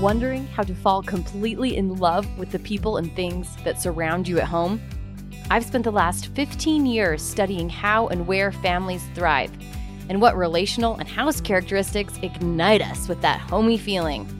Wondering 0.00 0.46
how 0.46 0.62
to 0.62 0.76
fall 0.76 1.02
completely 1.02 1.76
in 1.76 1.96
love 1.96 2.24
with 2.38 2.52
the 2.52 2.60
people 2.60 2.98
and 2.98 3.12
things 3.16 3.56
that 3.64 3.82
surround 3.82 4.28
you 4.28 4.38
at 4.38 4.46
home? 4.46 4.80
I've 5.50 5.64
spent 5.64 5.82
the 5.82 5.90
last 5.90 6.28
15 6.36 6.86
years 6.86 7.20
studying 7.20 7.68
how 7.68 8.06
and 8.06 8.24
where 8.24 8.52
families 8.52 9.02
thrive 9.16 9.50
and 10.08 10.22
what 10.22 10.36
relational 10.36 10.94
and 10.98 11.08
house 11.08 11.40
characteristics 11.40 12.16
ignite 12.22 12.80
us 12.80 13.08
with 13.08 13.20
that 13.22 13.40
homey 13.40 13.76
feeling. 13.76 14.32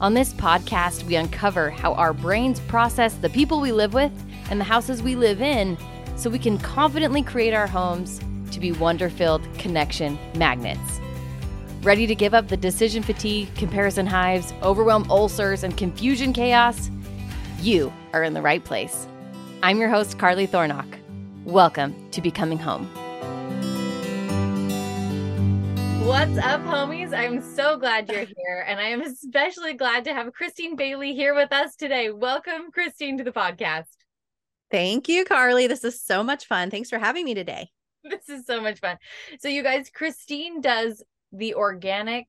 On 0.00 0.12
this 0.12 0.32
podcast, 0.32 1.04
we 1.04 1.14
uncover 1.14 1.70
how 1.70 1.94
our 1.94 2.12
brains 2.12 2.58
process 2.58 3.14
the 3.14 3.30
people 3.30 3.60
we 3.60 3.70
live 3.70 3.94
with 3.94 4.12
and 4.50 4.58
the 4.58 4.64
houses 4.64 5.04
we 5.04 5.14
live 5.14 5.40
in 5.40 5.78
so 6.16 6.28
we 6.28 6.40
can 6.40 6.58
confidently 6.58 7.22
create 7.22 7.54
our 7.54 7.68
homes 7.68 8.20
to 8.50 8.58
be 8.58 8.72
wonder 8.72 9.08
filled 9.08 9.42
connection 9.56 10.18
magnets. 10.34 11.00
Ready 11.82 12.06
to 12.06 12.14
give 12.14 12.34
up 12.34 12.48
the 12.48 12.56
decision 12.56 13.02
fatigue, 13.02 13.54
comparison 13.54 14.06
hives, 14.06 14.52
overwhelm 14.62 15.08
ulcers, 15.10 15.62
and 15.62 15.76
confusion 15.76 16.32
chaos? 16.32 16.90
You 17.60 17.92
are 18.12 18.22
in 18.24 18.34
the 18.34 18.42
right 18.42 18.64
place. 18.64 19.06
I'm 19.62 19.78
your 19.78 19.88
host, 19.88 20.18
Carly 20.18 20.46
Thornock. 20.46 20.86
Welcome 21.44 21.94
to 22.10 22.20
Becoming 22.20 22.58
Home. 22.58 22.86
What's 26.06 26.38
up, 26.38 26.62
homies? 26.62 27.12
I'm 27.12 27.40
so 27.40 27.76
glad 27.76 28.08
you're 28.08 28.20
here. 28.24 28.64
And 28.66 28.80
I 28.80 28.88
am 28.88 29.02
especially 29.02 29.74
glad 29.74 30.04
to 30.04 30.14
have 30.14 30.32
Christine 30.32 30.76
Bailey 30.76 31.14
here 31.14 31.34
with 31.34 31.52
us 31.52 31.76
today. 31.76 32.10
Welcome, 32.10 32.72
Christine, 32.72 33.18
to 33.18 33.24
the 33.24 33.32
podcast. 33.32 33.84
Thank 34.70 35.08
you, 35.08 35.24
Carly. 35.24 35.66
This 35.66 35.84
is 35.84 36.02
so 36.02 36.24
much 36.24 36.46
fun. 36.46 36.70
Thanks 36.70 36.90
for 36.90 36.98
having 36.98 37.24
me 37.24 37.34
today. 37.34 37.68
This 38.08 38.28
is 38.28 38.46
so 38.46 38.60
much 38.60 38.78
fun. 38.78 38.98
So, 39.40 39.48
you 39.48 39.64
guys, 39.64 39.90
Christine 39.92 40.60
does 40.60 41.02
the 41.36 41.54
organic 41.54 42.26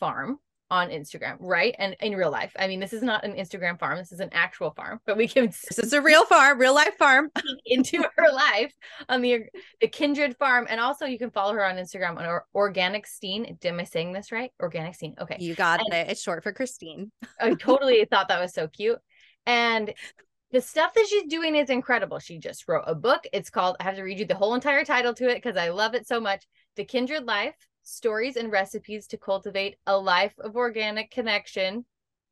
farm 0.00 0.38
on 0.70 0.90
Instagram, 0.90 1.36
right? 1.40 1.74
And 1.78 1.96
in 2.00 2.14
real 2.14 2.30
life. 2.30 2.52
I 2.58 2.68
mean, 2.68 2.78
this 2.78 2.92
is 2.92 3.02
not 3.02 3.24
an 3.24 3.32
Instagram 3.32 3.78
farm. 3.78 3.96
This 3.96 4.12
is 4.12 4.20
an 4.20 4.28
actual 4.32 4.70
farm, 4.70 5.00
but 5.06 5.16
we 5.16 5.26
can 5.26 5.46
This 5.68 5.78
is 5.78 5.92
a 5.92 6.02
real 6.02 6.24
farm, 6.26 6.58
real 6.58 6.74
life 6.74 6.96
farm 6.98 7.30
into 7.66 8.04
her 8.16 8.32
life 8.32 8.72
on 9.08 9.22
the 9.22 9.44
the 9.80 9.88
Kindred 9.88 10.36
farm. 10.36 10.66
And 10.68 10.80
also 10.80 11.06
you 11.06 11.18
can 11.18 11.30
follow 11.30 11.54
her 11.54 11.64
on 11.64 11.76
Instagram 11.76 12.18
on 12.18 12.40
Organic 12.54 13.06
Steen. 13.06 13.56
Am 13.64 13.80
I 13.80 13.84
saying 13.84 14.12
this 14.12 14.30
right? 14.30 14.50
Organic 14.60 14.94
Steen. 14.94 15.14
Okay. 15.20 15.36
You 15.40 15.54
got 15.54 15.80
and 15.80 15.94
it. 15.94 16.10
It's 16.10 16.22
short 16.22 16.42
for 16.42 16.52
Christine. 16.52 17.10
I 17.40 17.54
totally 17.54 18.04
thought 18.10 18.28
that 18.28 18.40
was 18.40 18.52
so 18.52 18.68
cute. 18.68 18.98
And 19.46 19.94
the 20.50 20.60
stuff 20.60 20.94
that 20.94 21.06
she's 21.08 21.28
doing 21.28 21.54
is 21.54 21.70
incredible. 21.70 22.18
She 22.18 22.38
just 22.38 22.68
wrote 22.68 22.84
a 22.86 22.94
book. 22.94 23.24
It's 23.32 23.50
called, 23.50 23.76
I 23.80 23.84
have 23.84 23.96
to 23.96 24.02
read 24.02 24.18
you 24.18 24.24
the 24.24 24.34
whole 24.34 24.54
entire 24.54 24.84
title 24.84 25.12
to 25.14 25.28
it 25.28 25.34
because 25.34 25.56
I 25.56 25.68
love 25.68 25.94
it 25.94 26.06
so 26.06 26.20
much. 26.20 26.46
The 26.76 26.84
Kindred 26.84 27.24
Life 27.24 27.54
stories 27.88 28.36
and 28.36 28.52
recipes 28.52 29.06
to 29.08 29.16
cultivate 29.16 29.76
a 29.86 29.96
life 29.96 30.34
of 30.38 30.56
organic 30.56 31.10
connection. 31.10 31.84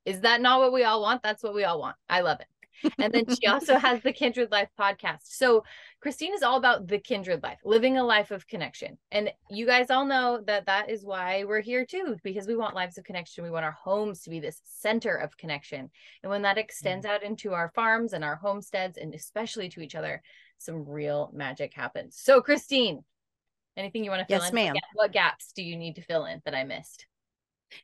Is 0.04 0.20
that 0.20 0.40
not 0.40 0.60
what 0.60 0.72
we 0.72 0.84
all 0.84 1.00
want? 1.00 1.22
That's 1.22 1.42
what 1.42 1.54
we 1.54 1.64
all 1.64 1.80
want. 1.80 1.96
I 2.08 2.20
love 2.20 2.40
it. 2.40 2.46
and 2.98 3.12
then 3.12 3.24
she 3.34 3.46
also 3.46 3.78
has 3.78 4.02
the 4.02 4.12
Kindred 4.12 4.50
Life 4.50 4.68
podcast. 4.78 5.22
So 5.22 5.64
Christine 6.00 6.34
is 6.34 6.42
all 6.42 6.58
about 6.58 6.86
the 6.86 6.98
Kindred 6.98 7.42
Life, 7.42 7.58
living 7.64 7.96
a 7.96 8.04
life 8.04 8.30
of 8.30 8.46
connection. 8.46 8.98
And 9.10 9.30
you 9.50 9.66
guys 9.66 9.90
all 9.90 10.04
know 10.04 10.42
that 10.46 10.66
that 10.66 10.90
is 10.90 11.04
why 11.04 11.44
we're 11.44 11.62
here 11.62 11.86
too, 11.86 12.16
because 12.22 12.46
we 12.46 12.54
want 12.54 12.74
lives 12.74 12.98
of 12.98 13.04
connection. 13.04 13.42
We 13.42 13.50
want 13.50 13.64
our 13.64 13.76
homes 13.82 14.20
to 14.22 14.30
be 14.30 14.40
this 14.40 14.60
center 14.64 15.16
of 15.16 15.36
connection. 15.38 15.90
And 16.22 16.30
when 16.30 16.42
that 16.42 16.58
extends 16.58 17.06
mm. 17.06 17.10
out 17.10 17.22
into 17.22 17.54
our 17.54 17.72
farms 17.74 18.12
and 18.12 18.22
our 18.22 18.36
homesteads, 18.36 18.98
and 18.98 19.14
especially 19.14 19.70
to 19.70 19.80
each 19.80 19.94
other, 19.94 20.22
some 20.58 20.86
real 20.86 21.30
magic 21.34 21.72
happens. 21.74 22.16
So, 22.18 22.40
Christine, 22.40 23.04
Anything 23.76 24.04
you 24.04 24.10
want 24.10 24.20
to 24.20 24.26
fill 24.26 24.42
yes, 24.42 24.50
in? 24.50 24.54
ma'am. 24.54 24.74
What 24.94 25.12
gaps 25.12 25.52
do 25.54 25.62
you 25.62 25.76
need 25.76 25.96
to 25.96 26.02
fill 26.02 26.24
in 26.24 26.40
that 26.44 26.54
I 26.54 26.64
missed? 26.64 27.06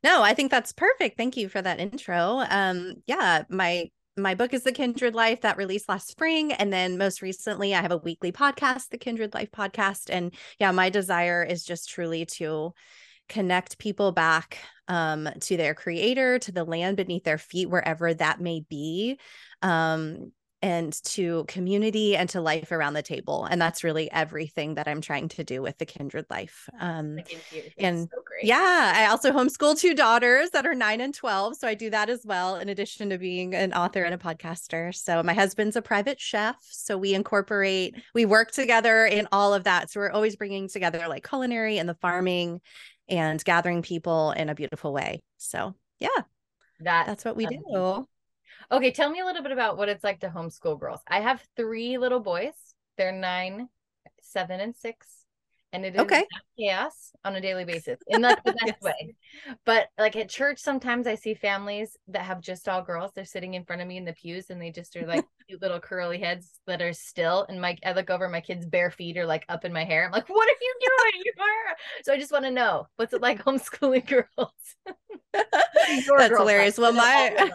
No, 0.02 0.22
I 0.22 0.34
think 0.34 0.50
that's 0.50 0.72
perfect. 0.72 1.16
Thank 1.16 1.36
you 1.36 1.48
for 1.48 1.60
that 1.60 1.80
intro. 1.80 2.44
Um, 2.48 2.94
yeah, 3.06 3.42
my 3.48 3.90
my 4.16 4.34
book 4.34 4.52
is 4.52 4.62
The 4.62 4.72
Kindred 4.72 5.14
Life 5.14 5.40
that 5.40 5.56
released 5.56 5.88
last 5.88 6.08
spring. 6.08 6.52
And 6.52 6.72
then 6.72 6.98
most 6.98 7.22
recently, 7.22 7.74
I 7.74 7.80
have 7.80 7.92
a 7.92 7.96
weekly 7.96 8.30
podcast, 8.30 8.90
The 8.90 8.98
Kindred 8.98 9.32
Life 9.32 9.50
Podcast. 9.50 10.10
And 10.10 10.34
yeah, 10.58 10.70
my 10.70 10.90
desire 10.90 11.42
is 11.42 11.64
just 11.64 11.88
truly 11.88 12.26
to 12.26 12.74
connect 13.28 13.78
people 13.78 14.12
back 14.12 14.58
um, 14.88 15.28
to 15.40 15.56
their 15.56 15.74
creator, 15.74 16.38
to 16.40 16.52
the 16.52 16.64
land 16.64 16.98
beneath 16.98 17.24
their 17.24 17.38
feet, 17.38 17.70
wherever 17.70 18.12
that 18.12 18.40
may 18.40 18.60
be. 18.68 19.18
Um, 19.62 20.32
and 20.62 21.02
to 21.02 21.44
community 21.48 22.16
and 22.16 22.28
to 22.30 22.40
life 22.40 22.70
around 22.70 22.94
the 22.94 23.02
table 23.02 23.44
and 23.44 23.60
that's 23.60 23.82
really 23.82 24.10
everything 24.12 24.74
that 24.74 24.86
i'm 24.86 25.00
trying 25.00 25.28
to 25.28 25.42
do 25.42 25.60
with 25.60 25.76
the 25.78 25.84
kindred 25.84 26.24
life 26.30 26.68
um 26.78 27.18
and 27.78 28.08
so 28.08 28.22
yeah 28.42 28.92
i 28.94 29.06
also 29.06 29.32
homeschool 29.32 29.78
two 29.78 29.94
daughters 29.94 30.50
that 30.50 30.64
are 30.64 30.74
9 30.74 31.00
and 31.00 31.14
12 31.14 31.56
so 31.56 31.66
i 31.66 31.74
do 31.74 31.90
that 31.90 32.08
as 32.08 32.22
well 32.24 32.56
in 32.56 32.68
addition 32.68 33.10
to 33.10 33.18
being 33.18 33.54
an 33.54 33.72
author 33.72 34.04
and 34.04 34.14
a 34.14 34.18
podcaster 34.18 34.94
so 34.94 35.22
my 35.22 35.34
husband's 35.34 35.76
a 35.76 35.82
private 35.82 36.20
chef 36.20 36.56
so 36.62 36.96
we 36.96 37.12
incorporate 37.12 37.96
we 38.14 38.24
work 38.24 38.52
together 38.52 39.04
in 39.04 39.26
all 39.32 39.52
of 39.52 39.64
that 39.64 39.90
so 39.90 40.00
we're 40.00 40.10
always 40.10 40.36
bringing 40.36 40.68
together 40.68 41.06
like 41.08 41.28
culinary 41.28 41.78
and 41.78 41.88
the 41.88 41.94
farming 41.94 42.60
and 43.08 43.44
gathering 43.44 43.82
people 43.82 44.30
in 44.30 44.48
a 44.48 44.54
beautiful 44.54 44.92
way 44.92 45.22
so 45.38 45.74
yeah 45.98 46.08
that 46.80 47.06
that's 47.06 47.24
what 47.24 47.36
we 47.36 47.44
amazing. 47.46 47.64
do 47.72 48.06
Okay, 48.72 48.90
tell 48.90 49.10
me 49.10 49.20
a 49.20 49.24
little 49.26 49.42
bit 49.42 49.52
about 49.52 49.76
what 49.76 49.90
it's 49.90 50.02
like 50.02 50.20
to 50.20 50.28
homeschool 50.28 50.80
girls. 50.80 51.00
I 51.06 51.20
have 51.20 51.46
three 51.56 51.98
little 51.98 52.20
boys. 52.20 52.54
They're 52.96 53.12
nine, 53.12 53.68
seven, 54.22 54.60
and 54.60 54.74
six 54.74 55.22
and 55.72 55.86
it 55.86 55.94
is 55.94 56.00
okay. 56.00 56.26
chaos 56.58 57.12
on 57.24 57.34
a 57.34 57.40
daily 57.40 57.64
basis 57.64 57.98
in 58.08 58.20
the 58.20 58.36
best 58.44 58.58
yes. 58.66 58.82
way. 58.82 59.14
But 59.64 59.88
like 59.98 60.16
at 60.16 60.28
church, 60.28 60.58
sometimes 60.58 61.06
I 61.06 61.14
see 61.14 61.34
families 61.34 61.96
that 62.08 62.22
have 62.22 62.40
just 62.40 62.68
all 62.68 62.82
girls. 62.82 63.12
They're 63.14 63.24
sitting 63.24 63.54
in 63.54 63.64
front 63.64 63.80
of 63.80 63.88
me 63.88 63.96
in 63.96 64.04
the 64.04 64.12
pews 64.12 64.50
and 64.50 64.60
they 64.60 64.70
just 64.70 64.94
are 64.96 65.06
like 65.06 65.24
cute 65.48 65.62
little 65.62 65.80
curly 65.80 66.18
heads 66.18 66.60
that 66.66 66.82
are 66.82 66.92
still. 66.92 67.46
And 67.48 67.60
my 67.60 67.76
I 67.84 67.92
look 67.92 68.10
over, 68.10 68.28
my 68.28 68.40
kids' 68.40 68.66
bare 68.66 68.90
feet 68.90 69.16
are 69.16 69.26
like 69.26 69.46
up 69.48 69.64
in 69.64 69.72
my 69.72 69.84
hair. 69.84 70.04
I'm 70.04 70.12
like, 70.12 70.28
what 70.28 70.48
are 70.48 70.56
you 70.60 70.74
doing? 70.80 71.32
so 72.04 72.12
I 72.12 72.18
just 72.18 72.32
want 72.32 72.44
to 72.44 72.50
know 72.50 72.86
what's 72.96 73.14
it 73.14 73.22
like 73.22 73.42
homeschooling 73.42 74.06
girls? 74.06 74.52
That's 75.32 76.06
girls 76.06 76.28
hilarious. 76.38 76.78
Well, 76.78 76.92
my 76.92 77.50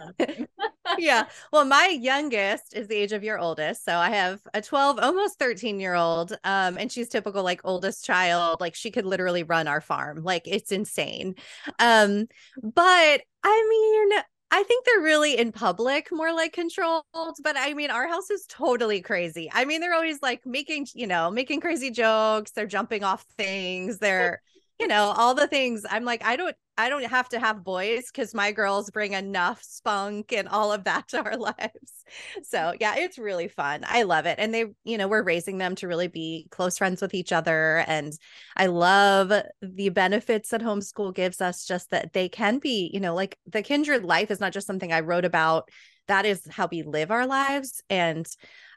yeah. 0.98 1.24
Well, 1.52 1.64
my 1.64 1.86
youngest 2.00 2.74
is 2.74 2.88
the 2.88 2.96
age 2.96 3.12
of 3.12 3.22
your 3.22 3.38
oldest. 3.38 3.84
So 3.84 3.96
I 3.96 4.10
have 4.10 4.40
a 4.54 4.62
12, 4.62 4.98
almost 4.98 5.38
13 5.38 5.80
year 5.80 5.94
old. 5.94 6.32
Um, 6.44 6.78
and 6.78 6.90
she's 6.90 7.08
typical 7.08 7.42
like 7.42 7.60
oldest 7.64 8.04
child 8.04 8.60
like 8.60 8.74
she 8.74 8.90
could 8.90 9.04
literally 9.04 9.42
run 9.42 9.68
our 9.68 9.80
farm 9.80 10.22
like 10.22 10.42
it's 10.46 10.72
insane 10.72 11.34
um 11.78 12.26
but 12.62 13.22
i 13.44 13.66
mean 13.68 14.22
I 14.50 14.62
think 14.62 14.86
they're 14.86 15.02
really 15.02 15.36
in 15.36 15.52
public 15.52 16.08
more 16.10 16.32
like 16.32 16.54
controlled, 16.54 17.04
but 17.42 17.56
I 17.58 17.74
mean, 17.74 17.90
our 17.90 18.08
house 18.08 18.30
is 18.30 18.46
totally 18.48 19.02
crazy. 19.02 19.50
I 19.52 19.66
mean, 19.66 19.82
they're 19.82 19.92
always 19.94 20.22
like 20.22 20.46
making, 20.46 20.86
you 20.94 21.06
know, 21.06 21.30
making 21.30 21.60
crazy 21.60 21.90
jokes. 21.90 22.52
They're 22.52 22.66
jumping 22.66 23.04
off 23.04 23.26
things. 23.36 23.98
They're, 23.98 24.40
you 24.78 24.86
know, 24.86 25.12
all 25.16 25.34
the 25.34 25.48
things. 25.48 25.84
I'm 25.88 26.04
like, 26.04 26.24
I 26.24 26.36
don't, 26.36 26.54
I 26.76 26.88
don't 26.88 27.04
have 27.04 27.28
to 27.30 27.40
have 27.40 27.64
boys 27.64 28.04
because 28.06 28.34
my 28.34 28.52
girls 28.52 28.90
bring 28.90 29.12
enough 29.12 29.60
spunk 29.62 30.32
and 30.32 30.48
all 30.48 30.72
of 30.72 30.84
that 30.84 31.08
to 31.08 31.24
our 31.24 31.36
lives. 31.36 32.04
So 32.44 32.72
yeah, 32.78 32.94
it's 32.96 33.18
really 33.18 33.48
fun. 33.48 33.84
I 33.86 34.04
love 34.04 34.26
it. 34.26 34.36
And 34.38 34.54
they, 34.54 34.66
you 34.84 34.96
know, 34.96 35.08
we're 35.08 35.24
raising 35.24 35.58
them 35.58 35.74
to 35.76 35.88
really 35.88 36.06
be 36.06 36.46
close 36.50 36.78
friends 36.78 37.02
with 37.02 37.14
each 37.14 37.32
other. 37.32 37.84
And 37.86 38.12
I 38.56 38.66
love 38.66 39.32
the 39.60 39.88
benefits 39.88 40.50
that 40.50 40.62
homeschool 40.62 41.14
gives 41.14 41.40
us, 41.40 41.66
just 41.66 41.90
that 41.90 42.12
they 42.12 42.28
can 42.28 42.58
be, 42.58 42.90
you 42.94 43.00
know, 43.00 43.14
like 43.14 43.36
the 43.46 43.62
kindred 43.62 44.04
life 44.04 44.30
is 44.30 44.40
not 44.40 44.52
just 44.52 44.66
something 44.66 44.92
I 44.92 45.00
wrote 45.00 45.24
about. 45.24 45.68
That 46.06 46.24
is 46.24 46.40
how 46.48 46.68
we 46.70 46.82
live 46.82 47.10
our 47.10 47.26
lives. 47.26 47.82
And 47.90 48.26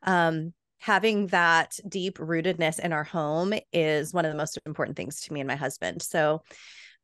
um, 0.03 0.53
having 0.81 1.27
that 1.27 1.79
deep 1.87 2.17
rootedness 2.17 2.79
in 2.79 2.91
our 2.91 3.03
home 3.03 3.53
is 3.71 4.15
one 4.15 4.25
of 4.25 4.31
the 4.31 4.37
most 4.37 4.57
important 4.65 4.97
things 4.97 5.21
to 5.21 5.31
me 5.31 5.39
and 5.39 5.47
my 5.47 5.55
husband. 5.55 6.01
So 6.01 6.41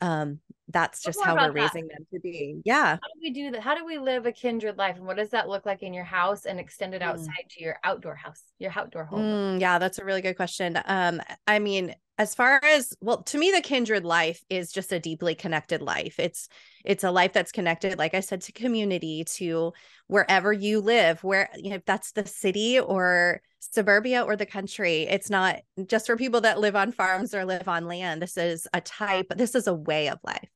um 0.02 0.40
that's 0.68 1.02
just 1.02 1.24
how 1.24 1.36
we're 1.36 1.52
raising 1.52 1.88
them 1.88 2.06
to 2.14 2.20
be. 2.20 2.60
Yeah. 2.66 2.96
How 2.96 2.96
do 2.96 3.20
we 3.22 3.32
do 3.32 3.52
that? 3.52 3.62
How 3.62 3.76
do 3.76 3.85
we 3.85 3.97
live 3.97 4.26
a 4.26 4.32
kindred 4.32 4.78
life? 4.78 4.97
And 4.97 5.06
what 5.06 5.18
does 5.18 5.29
that 5.29 5.47
look 5.47 5.66
like 5.66 5.82
in 5.82 5.94
your 5.94 6.03
house 6.03 6.46
and 6.46 6.59
extend 6.59 6.94
it 6.94 7.02
mm. 7.02 7.06
outside 7.06 7.46
mm. 7.46 7.50
to 7.52 7.64
your 7.64 7.78
outdoor 7.84 8.16
house 8.16 8.41
your 8.58 8.72
outdoor 8.76 9.06
home? 9.06 9.22
Mm, 9.22 9.62
yeah 9.62 9.78
that's 9.78 10.00
a 10.00 10.06
really 10.06 10.22
good 10.22 10.35
question. 10.35 10.80
Um 10.85 11.22
i 11.46 11.59
mean 11.59 11.94
as 12.18 12.34
far 12.34 12.59
as 12.64 12.94
well 13.00 13.22
to 13.23 13.38
me 13.38 13.52
the 13.52 13.62
kindred 13.62 14.03
life 14.03 14.44
is 14.50 14.72
just 14.72 14.91
a 14.91 15.00
deeply 15.00 15.35
connected 15.35 15.84
life. 15.84 16.20
It's 16.20 16.50
it's 16.84 17.03
a 17.03 17.12
life 17.12 17.34
that's 17.34 17.52
connected 17.52 18.00
like 18.00 18.16
i 18.16 18.22
said 18.22 18.41
to 18.41 18.52
community 18.53 19.23
to 19.26 19.73
wherever 20.08 20.52
you 20.52 20.80
live 20.80 21.23
where 21.23 21.50
you 21.56 21.70
know 21.70 21.76
if 21.76 21.85
that's 21.85 22.14
the 22.14 22.26
city 22.26 22.80
or 22.80 23.41
suburbia 23.59 24.22
or 24.24 24.36
the 24.36 24.46
country 24.46 25.04
it's 25.04 25.30
not 25.30 25.59
just 25.88 26.06
for 26.08 26.16
people 26.16 26.42
that 26.42 26.59
live 26.59 26.76
on 26.76 26.92
farms 26.92 27.34
or 27.34 27.46
live 27.46 27.68
on 27.68 27.86
land 27.86 28.22
this 28.22 28.38
is 28.38 28.68
a 28.74 28.82
type 28.82 29.28
this 29.36 29.56
is 29.56 29.68
a 29.68 29.74
way 29.74 30.09
of 30.09 30.20
life. 30.24 30.50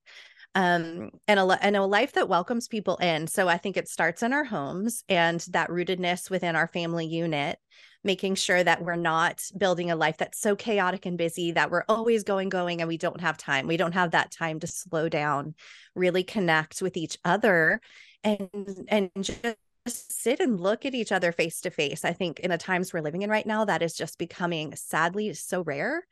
Um 0.53 1.12
and 1.27 1.39
a 1.39 1.44
and 1.62 1.75
a 1.75 1.86
life 1.86 2.13
that 2.13 2.30
welcomes 2.30 2.68
people 2.68 2.98
in. 2.98 3.27
So 3.27 3.48
i 3.48 3.57
think 3.57 3.77
it 3.77 3.88
starts 3.88 4.24
in 4.24 4.33
our 4.33 4.44
homes 4.44 5.03
and 5.09 5.39
that 5.51 5.69
rootedness 5.69 6.30
within 6.30 6.56
our 6.56 6.68
family 6.68 7.07
unit 7.07 7.57
making 8.03 8.36
sure 8.36 8.63
that 8.63 8.83
we're 8.83 8.95
not 8.95 9.42
building 9.57 9.92
a 9.92 9.95
life 9.95 10.18
that's 10.18 10.39
so 10.39 10.56
chaotic 10.56 11.06
and 11.06 11.18
busy 11.18 11.51
that 11.51 11.69
we're 11.69 11.86
always 11.88 12.24
going 12.24 12.50
going 12.50 12.81
and 12.81 12.88
we 12.88 12.98
don't 12.98 13.21
have 13.21 13.38
time. 13.38 13.68
We 13.68 13.77
don't 13.77 13.94
have 13.94 14.12
that 14.12 14.31
time 14.31 14.59
to 14.62 14.68
slow 14.68 15.07
down 15.07 15.53
really 15.95 16.24
connect 16.24 16.81
with 16.81 16.98
each 16.98 17.18
other 17.24 17.80
and 18.24 18.50
and 18.88 19.09
just 19.19 19.42
sit 19.87 20.39
and 20.39 20.59
look 20.59 20.85
at 20.85 20.93
each 20.93 21.11
other 21.11 21.31
face 21.31 21.61
to 21.61 21.71
face 21.71 22.05
i 22.05 22.13
think 22.13 22.39
in 22.39 22.51
the 22.51 22.57
times 22.57 22.93
we're 22.93 23.01
living 23.01 23.23
in 23.23 23.29
right 23.29 23.45
now 23.45 23.65
that 23.65 23.81
is 23.81 23.93
just 23.93 24.17
becoming 24.17 24.75
sadly 24.75 25.33
so 25.33 25.61
rare. 25.63 26.05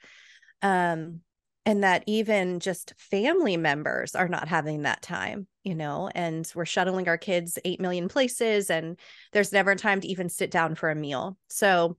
Um 0.61 1.21
and 1.65 1.83
that 1.83 2.03
even 2.07 2.59
just 2.59 2.93
family 2.97 3.57
members 3.57 4.15
are 4.15 4.29
not 4.29 4.47
having 4.47 4.83
that 4.83 5.01
time 5.01 5.47
you 5.63 5.75
know 5.75 6.09
and 6.15 6.51
we're 6.55 6.65
shuttling 6.65 7.07
our 7.07 7.17
kids 7.17 7.59
8 7.63 7.79
million 7.79 8.07
places 8.07 8.71
and 8.71 8.97
there's 9.33 9.53
never 9.53 9.75
time 9.75 10.01
to 10.01 10.07
even 10.07 10.29
sit 10.29 10.51
down 10.51 10.75
for 10.75 10.89
a 10.89 10.95
meal. 10.95 11.37
So 11.49 11.97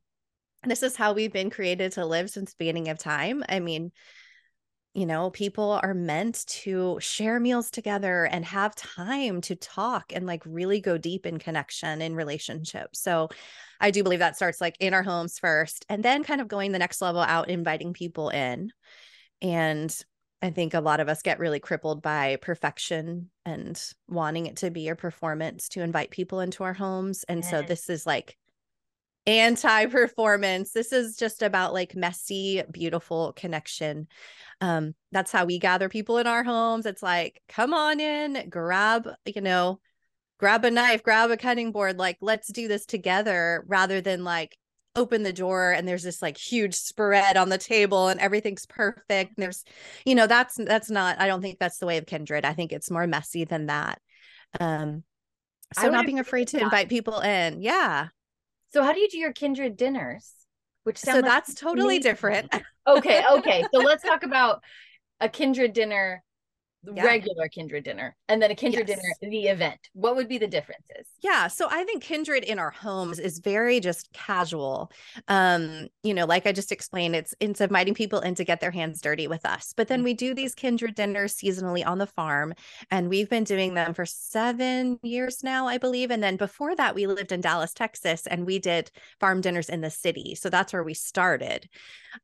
this 0.64 0.82
is 0.82 0.96
how 0.96 1.12
we've 1.12 1.32
been 1.32 1.50
created 1.50 1.92
to 1.92 2.04
live 2.04 2.30
since 2.30 2.54
beginning 2.54 2.88
of 2.88 2.98
time. 2.98 3.44
I 3.48 3.60
mean 3.60 3.92
you 4.94 5.06
know 5.06 5.30
people 5.30 5.78
are 5.82 5.94
meant 5.94 6.44
to 6.46 6.98
share 7.00 7.38
meals 7.38 7.70
together 7.70 8.24
and 8.24 8.44
have 8.44 8.74
time 8.74 9.40
to 9.42 9.54
talk 9.54 10.12
and 10.12 10.26
like 10.26 10.42
really 10.44 10.80
go 10.80 10.98
deep 10.98 11.26
in 11.26 11.38
connection 11.38 12.02
in 12.02 12.14
relationships. 12.14 13.00
So 13.00 13.28
i 13.80 13.90
do 13.90 14.02
believe 14.02 14.18
that 14.18 14.36
starts 14.36 14.60
like 14.60 14.76
in 14.78 14.92
our 14.92 15.02
homes 15.02 15.38
first 15.38 15.86
and 15.88 16.02
then 16.02 16.22
kind 16.22 16.40
of 16.40 16.48
going 16.48 16.72
the 16.72 16.78
next 16.78 17.00
level 17.00 17.20
out 17.20 17.48
inviting 17.48 17.92
people 17.92 18.28
in. 18.30 18.70
And 19.40 19.96
I 20.42 20.50
think 20.50 20.74
a 20.74 20.80
lot 20.80 21.00
of 21.00 21.08
us 21.08 21.22
get 21.22 21.38
really 21.38 21.60
crippled 21.60 22.02
by 22.02 22.36
perfection 22.40 23.30
and 23.44 23.80
wanting 24.08 24.46
it 24.46 24.56
to 24.58 24.70
be 24.70 24.88
a 24.88 24.96
performance 24.96 25.68
to 25.70 25.82
invite 25.82 26.10
people 26.10 26.40
into 26.40 26.64
our 26.64 26.72
homes. 26.72 27.24
And 27.28 27.44
so 27.44 27.60
this 27.62 27.90
is 27.90 28.06
like 28.06 28.36
anti 29.26 29.86
performance. 29.86 30.72
This 30.72 30.92
is 30.92 31.16
just 31.16 31.42
about 31.42 31.72
like 31.72 31.94
messy, 31.94 32.62
beautiful 32.70 33.32
connection. 33.34 34.08
Um, 34.60 34.94
that's 35.12 35.32
how 35.32 35.44
we 35.44 35.58
gather 35.58 35.88
people 35.88 36.18
in 36.18 36.26
our 36.26 36.44
homes. 36.44 36.86
It's 36.86 37.02
like, 37.02 37.42
come 37.48 37.72
on 37.72 38.00
in, 38.00 38.48
grab, 38.48 39.08
you 39.24 39.40
know, 39.40 39.80
grab 40.38 40.64
a 40.64 40.70
knife, 40.70 41.02
grab 41.02 41.30
a 41.30 41.36
cutting 41.36 41.72
board. 41.72 41.98
Like, 41.98 42.18
let's 42.20 42.52
do 42.52 42.68
this 42.68 42.86
together 42.86 43.64
rather 43.66 44.00
than 44.00 44.24
like, 44.24 44.56
open 44.96 45.22
the 45.22 45.32
door 45.32 45.70
and 45.70 45.86
there's 45.86 46.02
this 46.02 46.20
like 46.20 46.36
huge 46.36 46.74
spread 46.74 47.36
on 47.36 47.48
the 47.48 47.58
table 47.58 48.08
and 48.08 48.18
everything's 48.18 48.66
perfect. 48.66 49.32
And 49.36 49.36
there's, 49.36 49.64
you 50.04 50.14
know, 50.14 50.26
that's 50.26 50.56
that's 50.56 50.90
not. 50.90 51.20
I 51.20 51.26
don't 51.26 51.40
think 51.40 51.58
that's 51.58 51.78
the 51.78 51.86
way 51.86 51.98
of 51.98 52.06
kindred. 52.06 52.44
I 52.44 52.54
think 52.54 52.72
it's 52.72 52.90
more 52.90 53.06
messy 53.06 53.44
than 53.44 53.66
that. 53.66 54.00
Um, 54.58 55.04
so 55.74 55.88
not 55.90 56.06
being 56.06 56.18
afraid 56.18 56.48
to 56.48 56.60
invite 56.60 56.88
people 56.88 57.20
in. 57.20 57.62
Yeah. 57.62 58.08
So 58.70 58.82
how 58.82 58.92
do 58.92 59.00
you 59.00 59.08
do 59.08 59.18
your 59.18 59.32
kindred 59.32 59.76
dinners? 59.76 60.32
Which 60.84 60.98
so 60.98 61.14
like 61.14 61.24
that's 61.24 61.54
totally 61.54 61.96
amazing. 61.96 62.02
different. 62.02 62.54
okay. 62.86 63.22
Okay. 63.30 63.64
So 63.72 63.80
let's 63.80 64.02
talk 64.02 64.22
about 64.22 64.62
a 65.20 65.28
kindred 65.28 65.72
dinner 65.72 66.22
yeah. 66.84 67.04
regular 67.04 67.48
kindred 67.48 67.84
dinner 67.84 68.16
and 68.28 68.40
then 68.40 68.50
a 68.50 68.54
kindred 68.54 68.88
yes. 68.88 68.98
dinner 68.98 69.30
the 69.30 69.48
event. 69.48 69.78
What 69.92 70.16
would 70.16 70.28
be 70.28 70.38
the 70.38 70.46
differences? 70.46 71.06
Yeah 71.20 71.48
so 71.48 71.68
i 71.70 71.84
think 71.84 72.02
kindred 72.02 72.44
in 72.44 72.58
our 72.58 72.70
homes 72.70 73.18
is 73.18 73.38
very 73.38 73.80
just 73.80 74.12
casual. 74.12 74.90
Um 75.28 75.88
you 76.02 76.14
know 76.14 76.26
like 76.26 76.46
i 76.46 76.52
just 76.52 76.72
explained 76.72 77.14
it's 77.14 77.34
it's 77.40 77.60
inviting 77.60 77.94
people 77.94 78.20
in 78.20 78.34
to 78.36 78.44
get 78.44 78.60
their 78.60 78.70
hands 78.70 79.00
dirty 79.00 79.26
with 79.26 79.44
us. 79.44 79.74
But 79.76 79.88
then 79.88 80.02
we 80.02 80.14
do 80.14 80.34
these 80.34 80.54
kindred 80.54 80.94
dinners 80.94 81.34
seasonally 81.34 81.86
on 81.86 81.98
the 81.98 82.06
farm 82.06 82.54
and 82.90 83.08
we've 83.08 83.28
been 83.28 83.44
doing 83.44 83.74
them 83.74 83.94
for 83.94 84.06
seven 84.06 84.98
years 85.02 85.42
now 85.42 85.66
i 85.66 85.78
believe. 85.78 86.10
And 86.10 86.22
then 86.22 86.36
before 86.36 86.74
that 86.76 86.94
we 86.94 87.06
lived 87.06 87.32
in 87.32 87.40
dallas 87.40 87.74
texas 87.74 88.26
and 88.26 88.46
we 88.46 88.58
did 88.58 88.90
farm 89.18 89.40
dinners 89.40 89.68
in 89.68 89.80
the 89.80 89.90
city. 89.90 90.34
So 90.34 90.48
that's 90.50 90.72
where 90.72 90.84
we 90.84 90.94
started. 90.94 91.68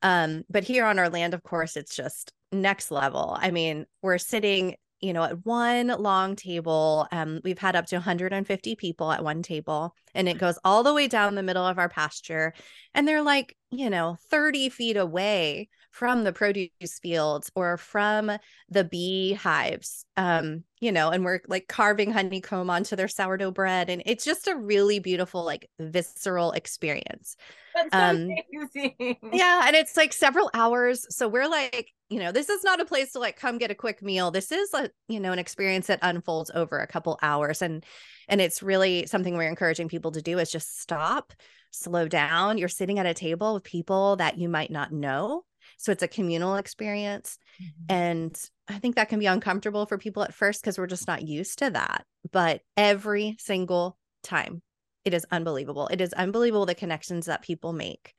Um 0.02 0.44
but 0.48 0.64
here 0.64 0.86
on 0.86 0.98
our 0.98 1.10
land 1.10 1.34
of 1.34 1.42
course 1.42 1.76
it's 1.76 1.94
just 1.94 2.32
next 2.52 2.90
level. 2.90 3.36
I 3.40 3.50
mean, 3.50 3.86
we're 4.02 4.18
sitting, 4.18 4.76
you 5.00 5.12
know, 5.12 5.24
at 5.24 5.44
one 5.44 5.88
long 5.88 6.36
table. 6.36 7.06
Um, 7.12 7.40
we've 7.44 7.58
had 7.58 7.76
up 7.76 7.86
to 7.86 7.96
150 7.96 8.76
people 8.76 9.12
at 9.12 9.24
one 9.24 9.42
table, 9.42 9.94
and 10.14 10.28
it 10.28 10.38
goes 10.38 10.58
all 10.64 10.82
the 10.82 10.94
way 10.94 11.08
down 11.08 11.34
the 11.34 11.42
middle 11.42 11.66
of 11.66 11.78
our 11.78 11.88
pasture. 11.88 12.54
And 12.94 13.06
they're 13.06 13.22
like, 13.22 13.56
you 13.70 13.90
know, 13.90 14.16
30 14.30 14.68
feet 14.70 14.96
away 14.96 15.68
from 15.96 16.24
the 16.24 16.32
produce 16.32 16.98
fields 17.02 17.50
or 17.54 17.78
from 17.78 18.30
the 18.68 18.84
beehives. 18.84 20.04
Um, 20.18 20.62
you 20.78 20.92
know, 20.92 21.08
and 21.08 21.24
we're 21.24 21.40
like 21.48 21.68
carving 21.68 22.12
honeycomb 22.12 22.68
onto 22.68 22.96
their 22.96 23.08
sourdough 23.08 23.52
bread. 23.52 23.88
And 23.88 24.02
it's 24.04 24.22
just 24.22 24.46
a 24.46 24.54
really 24.54 24.98
beautiful, 24.98 25.42
like 25.42 25.70
visceral 25.80 26.52
experience. 26.52 27.36
That's 27.74 27.88
um, 27.92 28.28
amazing. 28.52 29.16
Yeah. 29.32 29.62
And 29.66 29.74
it's 29.74 29.96
like 29.96 30.12
several 30.12 30.50
hours. 30.52 31.06
So 31.08 31.28
we're 31.28 31.48
like, 31.48 31.94
you 32.10 32.20
know, 32.20 32.30
this 32.30 32.50
is 32.50 32.62
not 32.62 32.78
a 32.78 32.84
place 32.84 33.12
to 33.12 33.18
like 33.18 33.36
come 33.40 33.56
get 33.56 33.70
a 33.70 33.74
quick 33.74 34.02
meal. 34.02 34.30
This 34.30 34.52
is 34.52 34.74
a, 34.74 34.90
you 35.08 35.18
know, 35.18 35.32
an 35.32 35.38
experience 35.38 35.86
that 35.86 36.00
unfolds 36.02 36.50
over 36.54 36.78
a 36.78 36.86
couple 36.86 37.18
hours. 37.22 37.62
And 37.62 37.82
and 38.28 38.42
it's 38.42 38.62
really 38.62 39.06
something 39.06 39.34
we're 39.34 39.48
encouraging 39.48 39.88
people 39.88 40.12
to 40.12 40.20
do 40.20 40.38
is 40.40 40.52
just 40.52 40.78
stop, 40.78 41.32
slow 41.70 42.06
down. 42.06 42.58
You're 42.58 42.68
sitting 42.68 42.98
at 42.98 43.06
a 43.06 43.14
table 43.14 43.54
with 43.54 43.64
people 43.64 44.16
that 44.16 44.36
you 44.36 44.50
might 44.50 44.70
not 44.70 44.92
know. 44.92 45.44
So 45.78 45.92
it's 45.92 46.02
a 46.02 46.08
communal 46.08 46.56
experience. 46.56 47.38
Mm-hmm. 47.62 47.94
And 47.94 48.50
I 48.68 48.78
think 48.78 48.96
that 48.96 49.08
can 49.08 49.18
be 49.18 49.26
uncomfortable 49.26 49.86
for 49.86 49.98
people 49.98 50.22
at 50.22 50.34
first 50.34 50.60
because 50.60 50.78
we're 50.78 50.86
just 50.86 51.06
not 51.06 51.26
used 51.26 51.58
to 51.60 51.70
that. 51.70 52.04
But 52.32 52.62
every 52.76 53.36
single 53.38 53.98
time, 54.22 54.62
it 55.04 55.14
is 55.14 55.26
unbelievable. 55.30 55.88
It 55.88 56.00
is 56.00 56.12
unbelievable 56.12 56.66
the 56.66 56.74
connections 56.74 57.26
that 57.26 57.42
people 57.42 57.72
make. 57.72 58.14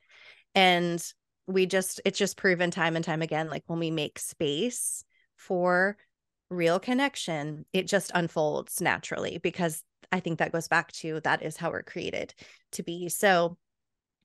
And 0.54 1.02
we 1.46 1.66
just, 1.66 2.00
it's 2.04 2.18
just 2.18 2.36
proven 2.36 2.70
time 2.70 2.96
and 2.96 3.04
time 3.04 3.22
again 3.22 3.48
like 3.48 3.64
when 3.66 3.78
we 3.78 3.90
make 3.90 4.18
space 4.18 5.04
for 5.36 5.96
real 6.50 6.78
connection, 6.78 7.64
it 7.72 7.86
just 7.86 8.10
unfolds 8.14 8.80
naturally 8.80 9.38
because 9.38 9.82
I 10.10 10.20
think 10.20 10.38
that 10.38 10.52
goes 10.52 10.68
back 10.68 10.92
to 10.92 11.20
that 11.20 11.42
is 11.42 11.56
how 11.56 11.70
we're 11.70 11.82
created 11.82 12.34
to 12.72 12.82
be. 12.82 13.08
So 13.08 13.56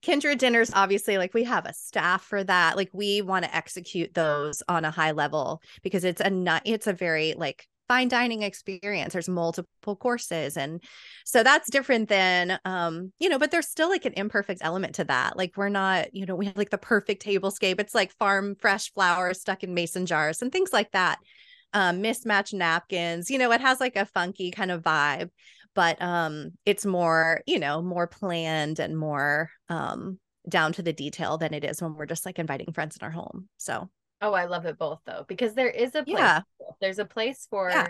kindred 0.04 0.38
dinners 0.38 0.70
obviously 0.74 1.16
like 1.16 1.32
we 1.32 1.44
have 1.44 1.64
a 1.64 1.72
staff 1.72 2.22
for 2.22 2.44
that. 2.44 2.76
Like 2.76 2.90
we 2.92 3.22
want 3.22 3.44
to 3.44 3.56
execute 3.56 4.12
those 4.12 4.62
on 4.68 4.84
a 4.84 4.90
high 4.90 5.12
level 5.12 5.62
because 5.82 6.04
it's 6.04 6.20
a 6.20 6.60
it's 6.66 6.86
a 6.86 6.92
very 6.92 7.32
like 7.34 7.66
fine 7.88 8.08
dining 8.08 8.42
experience. 8.42 9.14
There's 9.14 9.28
multiple 9.30 9.96
courses 9.96 10.58
and 10.58 10.82
so 11.24 11.42
that's 11.42 11.70
different 11.70 12.10
than 12.10 12.58
um 12.66 13.12
you 13.18 13.30
know 13.30 13.38
but 13.38 13.50
there's 13.50 13.68
still 13.68 13.88
like 13.88 14.04
an 14.04 14.12
imperfect 14.14 14.60
element 14.62 14.96
to 14.96 15.04
that. 15.04 15.38
Like 15.38 15.52
we're 15.56 15.70
not 15.70 16.14
you 16.14 16.26
know 16.26 16.36
we 16.36 16.46
have 16.46 16.56
like 16.58 16.70
the 16.70 16.78
perfect 16.78 17.24
tablescape. 17.24 17.80
It's 17.80 17.94
like 17.94 18.12
farm 18.18 18.56
fresh 18.60 18.92
flowers 18.92 19.40
stuck 19.40 19.64
in 19.64 19.72
mason 19.72 20.04
jars 20.04 20.42
and 20.42 20.52
things 20.52 20.72
like 20.72 20.92
that. 20.92 21.18
Um 21.72 22.02
mismatched 22.02 22.52
napkins 22.52 23.30
you 23.30 23.38
know 23.38 23.50
it 23.52 23.62
has 23.62 23.80
like 23.80 23.96
a 23.96 24.04
funky 24.04 24.50
kind 24.50 24.70
of 24.70 24.82
vibe 24.82 25.30
but 25.74 26.00
um 26.00 26.52
it's 26.64 26.86
more 26.86 27.42
you 27.46 27.58
know 27.58 27.82
more 27.82 28.06
planned 28.06 28.78
and 28.78 28.96
more 28.96 29.50
um 29.68 30.18
down 30.48 30.72
to 30.72 30.82
the 30.82 30.92
detail 30.92 31.38
than 31.38 31.54
it 31.54 31.64
is 31.64 31.80
when 31.80 31.94
we're 31.94 32.06
just 32.06 32.26
like 32.26 32.38
inviting 32.38 32.72
friends 32.72 32.96
in 32.96 33.04
our 33.04 33.10
home 33.10 33.48
so 33.56 33.88
oh 34.20 34.32
i 34.32 34.44
love 34.44 34.66
it 34.66 34.78
both 34.78 35.00
though 35.06 35.24
because 35.28 35.54
there 35.54 35.70
is 35.70 35.94
a 35.94 36.04
place 36.04 36.18
yeah. 36.18 36.40
there's 36.80 36.98
a 36.98 37.04
place 37.04 37.46
for 37.50 37.70
yeah. 37.70 37.88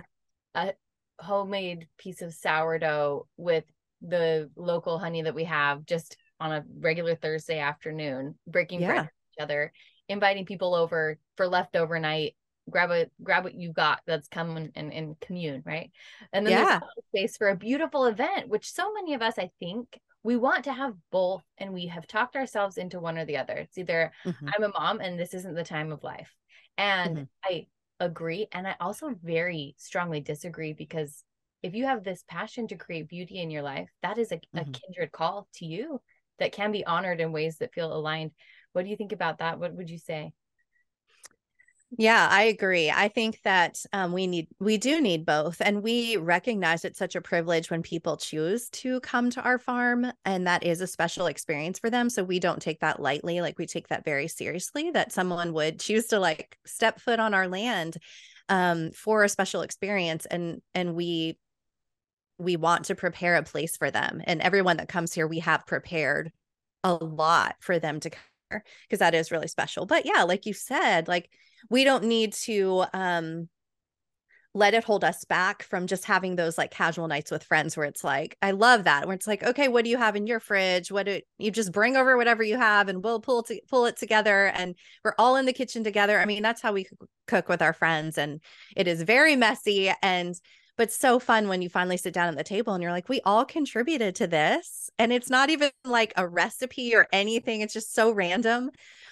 a 0.54 0.72
homemade 1.20 1.86
piece 1.98 2.22
of 2.22 2.32
sourdough 2.32 3.26
with 3.36 3.64
the 4.02 4.50
local 4.56 4.98
honey 4.98 5.22
that 5.22 5.34
we 5.34 5.44
have 5.44 5.84
just 5.86 6.16
on 6.40 6.52
a 6.52 6.64
regular 6.78 7.14
thursday 7.14 7.58
afternoon 7.58 8.34
breaking 8.46 8.80
yeah. 8.80 8.86
bread 8.86 9.02
with 9.02 9.10
each 9.38 9.42
other 9.42 9.72
inviting 10.08 10.44
people 10.44 10.74
over 10.74 11.18
for 11.36 11.48
leftover 11.48 11.98
night 11.98 12.34
grab 12.70 12.90
a 12.90 13.06
grab 13.22 13.44
what 13.44 13.54
you 13.54 13.72
got 13.72 14.00
that's 14.06 14.28
come 14.28 14.56
and, 14.56 14.92
and, 14.92 15.20
commune 15.20 15.62
right 15.66 15.90
and 16.32 16.46
then 16.46 16.52
yeah. 16.52 16.80
there's 16.80 17.06
space 17.30 17.36
for 17.36 17.48
a 17.48 17.56
beautiful 17.56 18.06
event 18.06 18.48
which 18.48 18.70
so 18.70 18.92
many 18.92 19.14
of 19.14 19.22
us 19.22 19.38
i 19.38 19.50
think 19.60 20.00
we 20.22 20.36
want 20.36 20.64
to 20.64 20.72
have 20.72 20.94
both 21.12 21.42
and 21.58 21.72
we 21.72 21.86
have 21.86 22.06
talked 22.06 22.36
ourselves 22.36 22.78
into 22.78 23.00
one 23.00 23.18
or 23.18 23.24
the 23.24 23.36
other 23.36 23.54
it's 23.54 23.78
either 23.78 24.10
mm-hmm. 24.24 24.48
i'm 24.48 24.64
a 24.64 24.68
mom 24.68 25.00
and 25.00 25.18
this 25.18 25.34
isn't 25.34 25.54
the 25.54 25.64
time 25.64 25.92
of 25.92 26.02
life 26.02 26.30
and 26.78 27.16
mm-hmm. 27.16 27.24
i 27.44 27.66
agree 28.00 28.46
and 28.52 28.66
i 28.66 28.74
also 28.80 29.14
very 29.22 29.74
strongly 29.78 30.20
disagree 30.20 30.72
because 30.72 31.22
if 31.62 31.74
you 31.74 31.86
have 31.86 32.04
this 32.04 32.24
passion 32.28 32.66
to 32.68 32.76
create 32.76 33.08
beauty 33.08 33.40
in 33.40 33.50
your 33.50 33.62
life 33.62 33.88
that 34.02 34.18
is 34.18 34.32
a, 34.32 34.36
mm-hmm. 34.36 34.58
a 34.58 34.64
kindred 34.64 35.12
call 35.12 35.48
to 35.54 35.66
you 35.66 36.00
that 36.38 36.52
can 36.52 36.72
be 36.72 36.84
honored 36.84 37.20
in 37.20 37.30
ways 37.30 37.58
that 37.58 37.74
feel 37.74 37.92
aligned 37.92 38.30
what 38.72 38.84
do 38.84 38.90
you 38.90 38.96
think 38.96 39.12
about 39.12 39.38
that 39.38 39.58
what 39.58 39.74
would 39.74 39.90
you 39.90 39.98
say 39.98 40.32
yeah, 41.90 42.28
I 42.30 42.44
agree. 42.44 42.90
I 42.90 43.08
think 43.08 43.40
that 43.44 43.78
um, 43.92 44.12
we 44.12 44.26
need, 44.26 44.48
we 44.58 44.78
do 44.78 45.00
need 45.00 45.24
both. 45.24 45.60
And 45.60 45.82
we 45.82 46.16
recognize 46.16 46.84
it's 46.84 46.98
such 46.98 47.14
a 47.14 47.20
privilege 47.20 47.70
when 47.70 47.82
people 47.82 48.16
choose 48.16 48.68
to 48.70 49.00
come 49.00 49.30
to 49.30 49.42
our 49.42 49.58
farm. 49.58 50.10
And 50.24 50.46
that 50.46 50.64
is 50.64 50.80
a 50.80 50.88
special 50.88 51.26
experience 51.26 51.78
for 51.78 51.90
them. 51.90 52.10
So 52.10 52.24
we 52.24 52.40
don't 52.40 52.60
take 52.60 52.80
that 52.80 53.00
lightly. 53.00 53.40
Like 53.40 53.58
we 53.58 53.66
take 53.66 53.88
that 53.88 54.04
very 54.04 54.26
seriously 54.26 54.90
that 54.90 55.12
someone 55.12 55.52
would 55.52 55.78
choose 55.78 56.06
to 56.08 56.18
like 56.18 56.58
step 56.66 57.00
foot 57.00 57.20
on 57.20 57.32
our 57.32 57.46
land 57.46 57.96
um, 58.48 58.90
for 58.90 59.22
a 59.22 59.28
special 59.28 59.62
experience. 59.62 60.26
And, 60.26 60.62
and 60.74 60.94
we, 60.96 61.38
we 62.38 62.56
want 62.56 62.86
to 62.86 62.96
prepare 62.96 63.36
a 63.36 63.44
place 63.44 63.76
for 63.76 63.92
them. 63.92 64.20
And 64.24 64.40
everyone 64.40 64.78
that 64.78 64.88
comes 64.88 65.14
here, 65.14 65.28
we 65.28 65.38
have 65.40 65.66
prepared 65.66 66.32
a 66.82 66.92
lot 66.92 67.54
for 67.60 67.78
them 67.78 68.00
to 68.00 68.10
come 68.10 68.20
because 68.50 68.98
that 68.98 69.14
is 69.14 69.30
really 69.30 69.48
special. 69.48 69.86
But 69.86 70.06
yeah, 70.06 70.24
like 70.24 70.46
you 70.46 70.52
said, 70.52 71.08
like 71.08 71.30
we 71.70 71.84
don't 71.84 72.04
need 72.04 72.32
to 72.32 72.84
um 72.92 73.48
let 74.56 74.72
it 74.72 74.84
hold 74.84 75.02
us 75.02 75.24
back 75.24 75.64
from 75.64 75.88
just 75.88 76.04
having 76.04 76.36
those 76.36 76.56
like 76.56 76.70
casual 76.70 77.08
nights 77.08 77.30
with 77.30 77.42
friends 77.42 77.76
where 77.76 77.86
it's 77.86 78.04
like 78.04 78.36
I 78.40 78.52
love 78.52 78.84
that 78.84 79.06
where 79.06 79.16
it's 79.16 79.26
like 79.26 79.42
okay 79.42 79.66
what 79.66 79.84
do 79.84 79.90
you 79.90 79.98
have 79.98 80.14
in 80.14 80.28
your 80.28 80.40
fridge? 80.40 80.92
What 80.92 81.06
do 81.06 81.20
you 81.38 81.50
just 81.50 81.72
bring 81.72 81.96
over 81.96 82.16
whatever 82.16 82.42
you 82.42 82.56
have 82.56 82.88
and 82.88 83.02
we'll 83.02 83.20
pull 83.20 83.42
to, 83.44 83.60
pull 83.68 83.86
it 83.86 83.96
together 83.96 84.46
and 84.46 84.76
we're 85.04 85.14
all 85.18 85.36
in 85.36 85.46
the 85.46 85.52
kitchen 85.52 85.82
together. 85.82 86.20
I 86.20 86.24
mean 86.24 86.42
that's 86.42 86.62
how 86.62 86.72
we 86.72 86.86
cook 87.26 87.48
with 87.48 87.62
our 87.62 87.72
friends 87.72 88.16
and 88.16 88.40
it 88.76 88.86
is 88.86 89.02
very 89.02 89.34
messy 89.34 89.92
and 90.02 90.34
but 90.76 90.92
so 90.92 91.18
fun 91.18 91.48
when 91.48 91.62
you 91.62 91.68
finally 91.68 91.96
sit 91.96 92.14
down 92.14 92.28
at 92.28 92.36
the 92.36 92.44
table 92.44 92.74
and 92.74 92.82
you're 92.82 92.92
like 92.92 93.08
we 93.08 93.20
all 93.24 93.44
contributed 93.44 94.14
to 94.16 94.28
this. 94.28 94.88
And 95.00 95.12
it's 95.12 95.30
not 95.30 95.50
even 95.50 95.70
like 95.84 96.12
a 96.16 96.28
recipe 96.28 96.94
or 96.94 97.08
anything 97.12 97.60
it's 97.60 97.74
just 97.74 97.92
so 97.92 98.12
random 98.12 98.70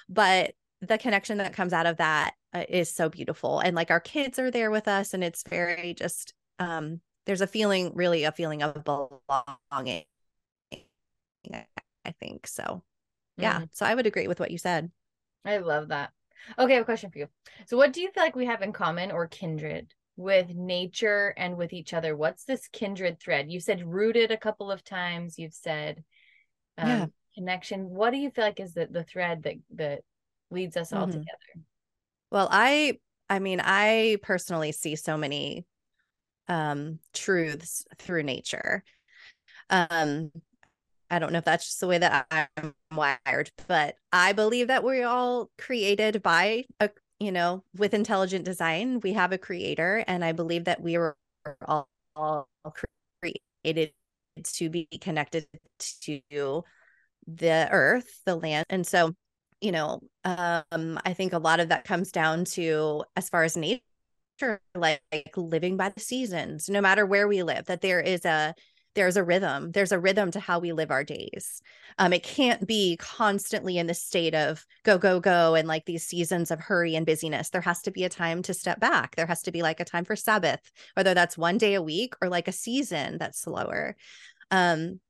but 0.08 0.54
the 0.82 0.98
connection 0.98 1.38
that 1.38 1.54
comes 1.54 1.72
out 1.72 1.86
of 1.86 1.98
that 1.98 2.34
uh, 2.52 2.64
is 2.68 2.92
so 2.92 3.08
beautiful. 3.08 3.60
And 3.60 3.76
like 3.76 3.90
our 3.90 4.00
kids 4.00 4.38
are 4.38 4.50
there 4.50 4.70
with 4.70 4.88
us 4.88 5.14
and 5.14 5.22
it's 5.22 5.44
very 5.48 5.94
just 5.94 6.34
um 6.58 7.00
there's 7.24 7.40
a 7.40 7.46
feeling 7.46 7.92
really 7.94 8.24
a 8.24 8.32
feeling 8.32 8.62
of 8.62 8.84
belonging 8.84 10.04
i 12.04 12.10
think 12.20 12.46
so. 12.46 12.82
Yeah 13.38 13.60
mm. 13.60 13.68
so 13.72 13.86
i 13.86 13.94
would 13.94 14.06
agree 14.06 14.28
with 14.28 14.40
what 14.40 14.50
you 14.50 14.58
said. 14.58 14.90
I 15.44 15.58
love 15.58 15.88
that. 15.88 16.10
Okay 16.58 16.72
i 16.72 16.76
have 16.76 16.82
a 16.82 16.84
question 16.84 17.10
for 17.10 17.18
you. 17.18 17.28
So 17.66 17.76
what 17.76 17.92
do 17.92 18.00
you 18.00 18.10
feel 18.10 18.24
like 18.24 18.36
we 18.36 18.46
have 18.46 18.62
in 18.62 18.72
common 18.72 19.12
or 19.12 19.28
kindred 19.28 19.94
with 20.16 20.48
nature 20.50 21.32
and 21.36 21.56
with 21.56 21.72
each 21.72 21.94
other? 21.94 22.16
What's 22.16 22.44
this 22.44 22.68
kindred 22.68 23.20
thread? 23.20 23.50
You 23.50 23.60
said 23.60 23.86
rooted 23.86 24.30
a 24.30 24.36
couple 24.36 24.70
of 24.70 24.84
times. 24.84 25.38
You've 25.38 25.54
said 25.54 26.02
um, 26.76 26.88
yeah. 26.88 27.06
connection. 27.36 27.88
What 27.88 28.10
do 28.10 28.18
you 28.18 28.30
feel 28.30 28.44
like 28.44 28.60
is 28.60 28.74
the, 28.74 28.88
the 28.90 29.04
thread 29.04 29.44
that 29.44 29.54
that 29.76 30.00
leads 30.52 30.76
us 30.76 30.92
all 30.92 31.02
mm-hmm. 31.02 31.12
together 31.12 31.66
well 32.30 32.48
i 32.50 32.98
i 33.28 33.38
mean 33.38 33.60
i 33.62 34.16
personally 34.22 34.72
see 34.72 34.96
so 34.96 35.16
many 35.16 35.64
um 36.48 36.98
truths 37.12 37.84
through 37.98 38.22
nature 38.22 38.84
um 39.70 40.30
I 41.10 41.18
don't 41.18 41.30
know 41.30 41.40
if 41.40 41.44
that's 41.44 41.66
just 41.66 41.80
the 41.80 41.88
way 41.88 41.98
that 41.98 42.26
I'm 42.30 42.74
wired, 42.90 43.50
but 43.68 43.96
I 44.14 44.32
believe 44.32 44.68
that 44.68 44.82
we're 44.82 45.06
all 45.06 45.50
created 45.58 46.22
by 46.22 46.64
a 46.80 46.88
you 47.22 47.30
know, 47.30 47.62
with 47.76 47.94
intelligent 47.94 48.44
design, 48.44 48.98
we 48.98 49.12
have 49.12 49.30
a 49.30 49.38
creator, 49.38 50.02
and 50.08 50.24
I 50.24 50.32
believe 50.32 50.64
that 50.64 50.82
we 50.82 50.98
were 50.98 51.16
all, 51.64 51.88
all 52.16 52.48
created 53.22 53.92
to 54.42 54.68
be 54.68 54.88
connected 55.00 55.46
to 56.00 56.20
the 57.28 57.68
earth, 57.70 58.20
the 58.26 58.34
land. 58.34 58.66
And 58.70 58.84
so, 58.84 59.14
you 59.62 59.72
know, 59.72 60.00
um, 60.24 61.00
I 61.04 61.14
think 61.14 61.32
a 61.32 61.38
lot 61.38 61.60
of 61.60 61.70
that 61.70 61.84
comes 61.84 62.12
down 62.12 62.44
to 62.46 63.04
as 63.16 63.28
far 63.28 63.44
as 63.44 63.56
nature, 63.56 63.82
like, 64.74 65.00
like 65.12 65.32
living 65.36 65.76
by 65.76 65.90
the 65.90 66.00
seasons, 66.00 66.68
no 66.68 66.80
matter 66.80 67.06
where 67.06 67.28
we 67.28 67.42
live, 67.42 67.66
that 67.66 67.80
there 67.80 68.00
is 68.00 68.24
a 68.24 68.54
there's 68.94 69.16
a 69.16 69.24
rhythm 69.24 69.72
there's 69.72 69.92
a 69.92 69.98
rhythm 69.98 70.30
to 70.30 70.38
how 70.40 70.58
we 70.58 70.72
live 70.72 70.90
our 70.90 71.04
days. 71.04 71.62
Um 71.98 72.12
it 72.12 72.22
can't 72.22 72.66
be 72.66 72.96
constantly 72.98 73.78
in 73.78 73.86
the 73.86 73.94
state 73.94 74.34
of 74.34 74.66
go 74.84 74.98
go 74.98 75.18
go 75.20 75.54
and 75.54 75.66
like 75.66 75.86
these 75.86 76.04
seasons 76.04 76.50
of 76.50 76.60
hurry 76.60 76.94
and 76.94 77.06
busyness. 77.06 77.48
There 77.50 77.62
has 77.62 77.80
to 77.82 77.90
be 77.90 78.04
a 78.04 78.10
time 78.10 78.42
to 78.42 78.54
step 78.54 78.80
back. 78.80 79.16
There 79.16 79.26
has 79.26 79.42
to 79.42 79.52
be 79.52 79.62
like 79.62 79.80
a 79.80 79.84
time 79.86 80.04
for 80.04 80.16
sabbath 80.16 80.60
whether 80.94 81.14
that's 81.14 81.38
one 81.38 81.56
day 81.58 81.74
a 81.74 81.82
week 81.82 82.14
or 82.20 82.28
like 82.28 82.48
a 82.48 82.52
season 82.52 83.16
that's 83.18 83.40
slower. 83.40 83.96
Um 84.50 85.00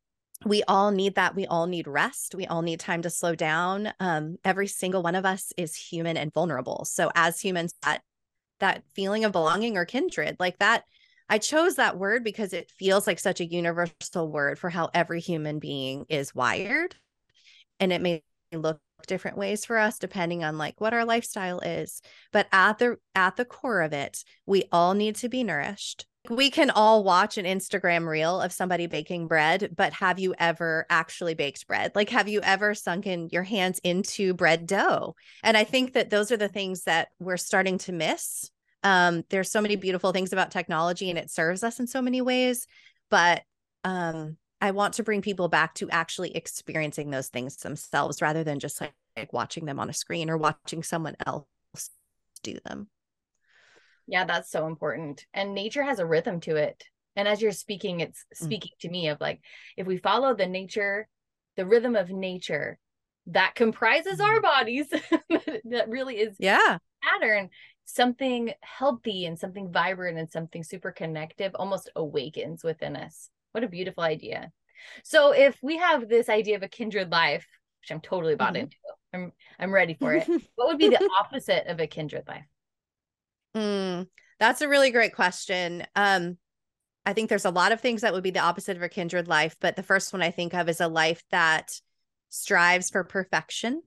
we 0.44 0.62
all 0.64 0.90
need 0.90 1.14
that 1.14 1.34
we 1.34 1.46
all 1.46 1.66
need 1.66 1.86
rest 1.86 2.34
we 2.34 2.46
all 2.46 2.62
need 2.62 2.80
time 2.80 3.02
to 3.02 3.10
slow 3.10 3.34
down 3.34 3.92
um 4.00 4.36
every 4.44 4.66
single 4.66 5.02
one 5.02 5.14
of 5.14 5.24
us 5.24 5.52
is 5.56 5.74
human 5.74 6.16
and 6.16 6.32
vulnerable 6.32 6.84
so 6.84 7.10
as 7.14 7.40
humans 7.40 7.74
that 7.82 8.02
that 8.60 8.82
feeling 8.94 9.24
of 9.24 9.32
belonging 9.32 9.76
or 9.76 9.84
kindred 9.84 10.36
like 10.38 10.58
that 10.58 10.84
I 11.28 11.38
chose 11.38 11.76
that 11.76 11.98
word 11.98 12.24
because 12.24 12.52
it 12.52 12.70
feels 12.78 13.06
like 13.06 13.18
such 13.18 13.40
a 13.40 13.46
universal 13.46 14.30
word 14.30 14.58
for 14.58 14.68
how 14.68 14.90
every 14.92 15.18
human 15.18 15.60
being 15.60 16.04
is 16.10 16.34
wired. 16.34 16.94
And 17.80 17.90
it 17.90 18.02
may 18.02 18.22
look 18.52 18.80
different 19.06 19.38
ways 19.38 19.64
for 19.64 19.78
us 19.78 19.98
depending 19.98 20.44
on 20.44 20.58
like 20.58 20.78
what 20.78 20.92
our 20.92 21.06
lifestyle 21.06 21.60
is. 21.60 22.02
But 22.32 22.48
at 22.52 22.78
the 22.78 22.98
at 23.14 23.36
the 23.36 23.46
core 23.46 23.80
of 23.80 23.94
it, 23.94 24.24
we 24.44 24.64
all 24.70 24.92
need 24.92 25.16
to 25.16 25.30
be 25.30 25.42
nourished. 25.42 26.06
We 26.30 26.50
can 26.50 26.70
all 26.70 27.02
watch 27.02 27.36
an 27.36 27.46
Instagram 27.46 28.06
reel 28.06 28.40
of 28.40 28.52
somebody 28.52 28.86
baking 28.86 29.26
bread, 29.26 29.74
but 29.76 29.92
have 29.94 30.20
you 30.20 30.34
ever 30.38 30.86
actually 30.88 31.34
baked 31.34 31.66
bread? 31.66 31.92
Like 31.94 32.10
have 32.10 32.28
you 32.28 32.40
ever 32.42 32.74
sunken 32.74 33.28
your 33.32 33.42
hands 33.42 33.80
into 33.82 34.32
bread 34.32 34.66
dough? 34.66 35.16
And 35.42 35.56
I 35.56 35.64
think 35.64 35.94
that 35.94 36.10
those 36.10 36.30
are 36.30 36.36
the 36.36 36.48
things 36.48 36.84
that 36.84 37.08
we're 37.18 37.36
starting 37.36 37.78
to 37.78 37.92
miss 37.92 38.50
um, 38.82 39.24
there's 39.30 39.50
so 39.50 39.60
many 39.60 39.76
beautiful 39.76 40.12
things 40.12 40.32
about 40.32 40.50
technology 40.50 41.08
and 41.10 41.18
it 41.18 41.30
serves 41.30 41.62
us 41.62 41.78
in 41.78 41.86
so 41.86 42.02
many 42.02 42.20
ways 42.20 42.66
but 43.10 43.42
um, 43.84 44.36
i 44.60 44.70
want 44.70 44.94
to 44.94 45.02
bring 45.02 45.22
people 45.22 45.48
back 45.48 45.74
to 45.74 45.90
actually 45.90 46.34
experiencing 46.36 47.10
those 47.10 47.28
things 47.28 47.56
themselves 47.56 48.22
rather 48.22 48.44
than 48.44 48.58
just 48.58 48.80
like, 48.80 48.92
like 49.16 49.32
watching 49.32 49.64
them 49.64 49.78
on 49.78 49.90
a 49.90 49.94
screen 49.94 50.30
or 50.30 50.36
watching 50.36 50.82
someone 50.82 51.16
else 51.26 51.46
do 52.42 52.58
them 52.64 52.88
yeah 54.06 54.24
that's 54.24 54.50
so 54.50 54.66
important 54.66 55.26
and 55.34 55.54
nature 55.54 55.82
has 55.82 55.98
a 55.98 56.06
rhythm 56.06 56.40
to 56.40 56.56
it 56.56 56.84
and 57.16 57.28
as 57.28 57.40
you're 57.40 57.52
speaking 57.52 58.00
it's 58.00 58.24
mm. 58.34 58.44
speaking 58.44 58.72
mm. 58.76 58.80
to 58.80 58.88
me 58.88 59.08
of 59.08 59.20
like 59.20 59.40
if 59.76 59.86
we 59.86 59.96
follow 59.96 60.34
the 60.34 60.46
nature 60.46 61.08
the 61.56 61.66
rhythm 61.66 61.96
of 61.96 62.10
nature 62.10 62.78
that 63.26 63.54
comprises 63.54 64.18
mm. 64.18 64.24
our 64.24 64.40
bodies 64.40 64.86
that 65.64 65.88
really 65.88 66.16
is 66.16 66.36
yeah 66.38 66.78
pattern 67.02 67.48
something 67.84 68.52
healthy 68.60 69.26
and 69.26 69.38
something 69.38 69.70
vibrant 69.70 70.18
and 70.18 70.30
something 70.30 70.62
super 70.62 70.92
connective 70.92 71.52
almost 71.54 71.90
awakens 71.96 72.64
within 72.64 72.96
us. 72.96 73.28
What 73.52 73.64
a 73.64 73.68
beautiful 73.68 74.02
idea. 74.02 74.50
So 75.04 75.32
if 75.32 75.56
we 75.62 75.76
have 75.78 76.08
this 76.08 76.28
idea 76.28 76.56
of 76.56 76.62
a 76.62 76.68
kindred 76.68 77.10
life, 77.10 77.46
which 77.80 77.90
I'm 77.90 78.00
totally 78.00 78.34
bought 78.34 78.54
mm-hmm. 78.54 78.62
into, 78.62 78.76
I'm 79.12 79.32
I'm 79.58 79.72
ready 79.72 79.94
for 79.94 80.14
it. 80.14 80.26
what 80.54 80.68
would 80.68 80.78
be 80.78 80.88
the 80.88 81.10
opposite 81.20 81.66
of 81.66 81.80
a 81.80 81.86
kindred 81.86 82.26
life? 82.26 82.46
Mm, 83.56 84.06
that's 84.38 84.60
a 84.60 84.68
really 84.68 84.90
great 84.90 85.14
question. 85.14 85.86
Um, 85.94 86.38
I 87.04 87.12
think 87.12 87.28
there's 87.28 87.44
a 87.44 87.50
lot 87.50 87.72
of 87.72 87.80
things 87.80 88.02
that 88.02 88.12
would 88.12 88.22
be 88.22 88.30
the 88.30 88.40
opposite 88.40 88.76
of 88.76 88.82
a 88.82 88.88
kindred 88.88 89.28
life, 89.28 89.56
but 89.60 89.76
the 89.76 89.82
first 89.82 90.12
one 90.12 90.22
I 90.22 90.30
think 90.30 90.54
of 90.54 90.68
is 90.68 90.80
a 90.80 90.88
life 90.88 91.22
that 91.30 91.80
strives 92.30 92.90
for 92.90 93.04
perfection 93.04 93.82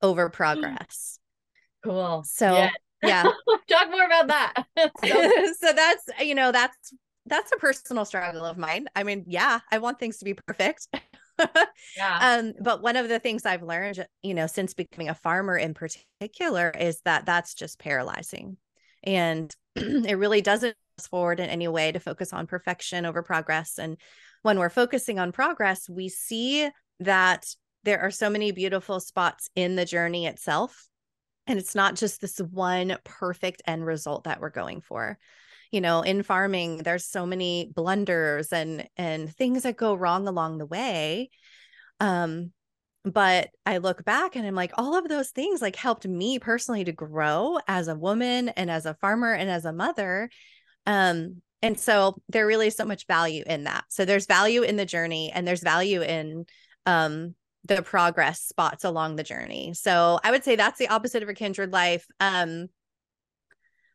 over 0.00 0.30
progress. 0.30 1.18
Cool. 1.82 2.24
So 2.26 2.52
yeah 2.52 2.70
yeah 3.02 3.22
talk 3.68 3.90
more 3.90 4.04
about 4.04 4.28
that 4.28 4.54
so, 4.76 5.30
so 5.60 5.72
that's 5.72 6.04
you 6.20 6.34
know 6.34 6.52
that's 6.52 6.92
that's 7.26 7.52
a 7.52 7.56
personal 7.56 8.04
struggle 8.04 8.44
of 8.44 8.56
mine 8.56 8.86
i 8.94 9.02
mean 9.02 9.24
yeah 9.26 9.60
i 9.70 9.78
want 9.78 9.98
things 9.98 10.18
to 10.18 10.24
be 10.24 10.34
perfect 10.34 10.88
yeah. 11.96 12.18
um 12.38 12.52
but 12.62 12.82
one 12.82 12.96
of 12.96 13.08
the 13.08 13.18
things 13.18 13.44
i've 13.44 13.62
learned 13.62 14.06
you 14.22 14.34
know 14.34 14.46
since 14.46 14.74
becoming 14.74 15.08
a 15.08 15.14
farmer 15.14 15.56
in 15.56 15.74
particular 15.74 16.70
is 16.78 17.00
that 17.04 17.26
that's 17.26 17.54
just 17.54 17.78
paralyzing 17.78 18.56
and 19.02 19.54
it 19.76 20.18
really 20.18 20.40
doesn't 20.40 20.76
forward 21.10 21.40
in 21.40 21.50
any 21.50 21.68
way 21.68 21.92
to 21.92 22.00
focus 22.00 22.32
on 22.32 22.46
perfection 22.46 23.04
over 23.04 23.22
progress. 23.22 23.78
And 23.78 23.98
when 24.42 24.58
we're 24.58 24.70
focusing 24.70 25.18
on 25.18 25.32
progress 25.32 25.88
we 25.88 26.08
see 26.08 26.68
that 27.00 27.46
there 27.84 28.00
are 28.00 28.10
so 28.10 28.30
many 28.30 28.50
beautiful 28.50 28.98
spots 28.98 29.50
in 29.54 29.76
the 29.76 29.84
journey 29.84 30.26
itself. 30.26 30.88
And 31.46 31.58
it's 31.58 31.74
not 31.74 31.94
just 31.94 32.20
this 32.20 32.38
one 32.38 32.96
perfect 33.04 33.62
end 33.66 33.86
result 33.86 34.24
that 34.24 34.40
we're 34.40 34.50
going 34.50 34.80
for. 34.80 35.18
You 35.70 35.80
know 35.80 36.02
in 36.02 36.22
farming 36.22 36.78
there's 36.78 37.04
so 37.04 37.26
many 37.26 37.70
blunders 37.74 38.52
and 38.52 38.88
and 38.96 39.32
things 39.34 39.64
that 39.64 39.76
go 39.76 39.94
wrong 39.94 40.28
along 40.28 40.58
the 40.58 40.66
way. 40.66 41.30
Um 42.00 42.52
but 43.06 43.48
i 43.64 43.78
look 43.78 44.04
back 44.04 44.36
and 44.36 44.46
i'm 44.46 44.54
like 44.54 44.72
all 44.76 44.96
of 44.96 45.08
those 45.08 45.30
things 45.30 45.62
like 45.62 45.76
helped 45.76 46.06
me 46.06 46.38
personally 46.38 46.84
to 46.84 46.92
grow 46.92 47.58
as 47.68 47.88
a 47.88 47.94
woman 47.94 48.48
and 48.50 48.70
as 48.70 48.84
a 48.84 48.94
farmer 48.94 49.32
and 49.32 49.48
as 49.48 49.64
a 49.64 49.72
mother 49.72 50.28
um 50.86 51.40
and 51.62 51.78
so 51.80 52.16
there 52.28 52.46
really 52.46 52.66
is 52.66 52.76
so 52.76 52.84
much 52.84 53.06
value 53.06 53.44
in 53.46 53.64
that 53.64 53.84
so 53.88 54.04
there's 54.04 54.26
value 54.26 54.62
in 54.62 54.76
the 54.76 54.84
journey 54.84 55.30
and 55.32 55.46
there's 55.46 55.62
value 55.62 56.02
in 56.02 56.44
um 56.84 57.34
the 57.66 57.82
progress 57.82 58.42
spots 58.42 58.84
along 58.84 59.16
the 59.16 59.22
journey. 59.22 59.74
So 59.74 60.20
I 60.22 60.30
would 60.30 60.44
say 60.44 60.56
that's 60.56 60.78
the 60.78 60.88
opposite 60.88 61.22
of 61.22 61.28
a 61.28 61.34
kindred 61.34 61.72
life. 61.72 62.06
Um, 62.20 62.68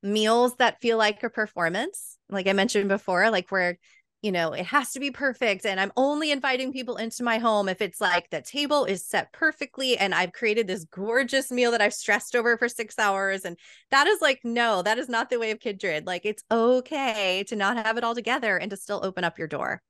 meals 0.04 0.56
that 0.56 0.82
feel 0.82 0.98
like 0.98 1.22
a 1.24 1.30
performance, 1.30 2.18
like 2.30 2.48
I 2.48 2.54
mentioned 2.54 2.90
before, 2.90 3.30
like 3.30 3.50
where 3.50 3.78
you 4.22 4.32
know 4.32 4.54
it 4.54 4.66
has 4.66 4.92
to 4.92 5.00
be 5.00 5.12
perfect 5.12 5.66
and 5.66 5.80
i'm 5.80 5.92
only 5.98 6.32
inviting 6.32 6.72
people 6.72 6.96
into 6.98 7.24
my 7.24 7.38
home 7.38 7.68
if 7.68 7.82
it's 7.82 8.00
like 8.00 8.30
the 8.30 8.42
table 8.42 8.86
is 8.86 9.06
set 9.06 9.32
perfectly 9.34 9.98
and 9.98 10.14
i've 10.14 10.32
created 10.32 10.68
this 10.68 10.86
gorgeous 10.86 11.52
meal 11.52 11.72
that 11.72 11.82
i've 11.82 11.94
stressed 11.94 12.36
over 12.36 12.58
for 12.58 12.70
six 12.70 13.00
hours 13.00 13.46
and 13.46 13.58
that 13.90 14.08
is 14.08 14.22
like 14.22 14.40
no 14.44 14.82
that 14.82 15.00
is 15.00 15.10
not 15.10 15.30
the 15.30 15.40
way 15.40 15.52
of 15.52 15.60
kindred 15.60 16.06
like 16.06 16.26
it's 16.26 16.44
okay 16.52 17.44
to 17.48 17.56
not 17.56 17.78
have 17.78 17.98
it 17.98 18.04
all 18.04 18.16
together 18.16 18.58
and 18.58 18.70
to 18.70 18.78
still 18.78 19.02
open 19.04 19.24
up 19.24 19.40
your 19.40 19.48
door 19.48 19.82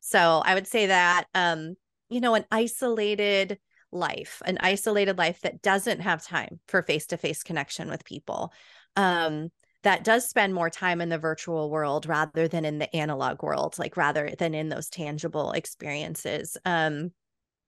so 0.00 0.42
i 0.44 0.54
would 0.54 0.66
say 0.66 0.86
that 0.86 1.26
um 1.34 1.76
you 2.10 2.20
know, 2.20 2.34
an 2.34 2.44
isolated 2.50 3.58
life, 3.92 4.42
an 4.44 4.58
isolated 4.60 5.16
life 5.16 5.40
that 5.40 5.62
doesn't 5.62 6.00
have 6.00 6.22
time 6.22 6.60
for 6.66 6.82
face 6.82 7.06
to 7.06 7.16
face 7.16 7.42
connection 7.42 7.88
with 7.88 8.04
people. 8.04 8.52
Um, 8.96 9.50
that 9.82 10.04
does 10.04 10.28
spend 10.28 10.54
more 10.54 10.70
time 10.70 11.00
in 11.00 11.08
the 11.08 11.18
virtual 11.18 11.70
world 11.70 12.06
rather 12.06 12.48
than 12.48 12.64
in 12.64 12.78
the 12.78 12.94
analog 12.94 13.42
world, 13.42 13.78
like 13.78 13.96
rather 13.96 14.30
than 14.38 14.54
in 14.54 14.68
those 14.68 14.88
tangible 14.88 15.52
experiences. 15.52 16.56
Um, 16.64 17.12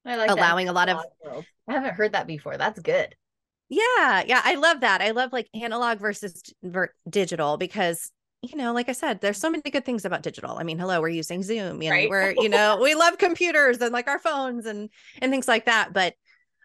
I 0.04 0.16
like 0.16 0.30
allowing 0.30 0.68
a 0.68 0.72
lot 0.72 0.88
of. 0.88 0.98
World. 1.24 1.44
I 1.68 1.72
haven't 1.72 1.94
heard 1.94 2.12
that 2.12 2.26
before. 2.26 2.56
That's 2.56 2.80
good. 2.80 3.14
Yeah, 3.68 4.22
yeah, 4.26 4.42
I 4.44 4.56
love 4.56 4.80
that. 4.80 5.00
I 5.00 5.12
love 5.12 5.32
like 5.32 5.48
analog 5.54 5.98
versus 5.98 6.42
ver- 6.62 6.92
digital 7.08 7.56
because 7.56 8.10
you 8.42 8.58
know, 8.58 8.72
like 8.72 8.88
I 8.88 8.92
said, 8.92 9.20
there's 9.20 9.38
so 9.38 9.48
many 9.48 9.62
good 9.70 9.84
things 9.84 10.04
about 10.04 10.22
digital. 10.22 10.58
I 10.58 10.64
mean, 10.64 10.78
hello, 10.78 11.00
we're 11.00 11.08
using 11.08 11.44
Zoom, 11.44 11.80
you 11.80 11.90
know, 11.90 11.94
right? 11.94 12.10
we're, 12.10 12.34
you 12.36 12.48
know, 12.48 12.80
we 12.82 12.96
love 12.96 13.16
computers 13.16 13.80
and 13.80 13.92
like 13.92 14.08
our 14.08 14.18
phones 14.18 14.66
and 14.66 14.90
and 15.20 15.30
things 15.30 15.46
like 15.46 15.66
that. 15.66 15.92
But 15.92 16.14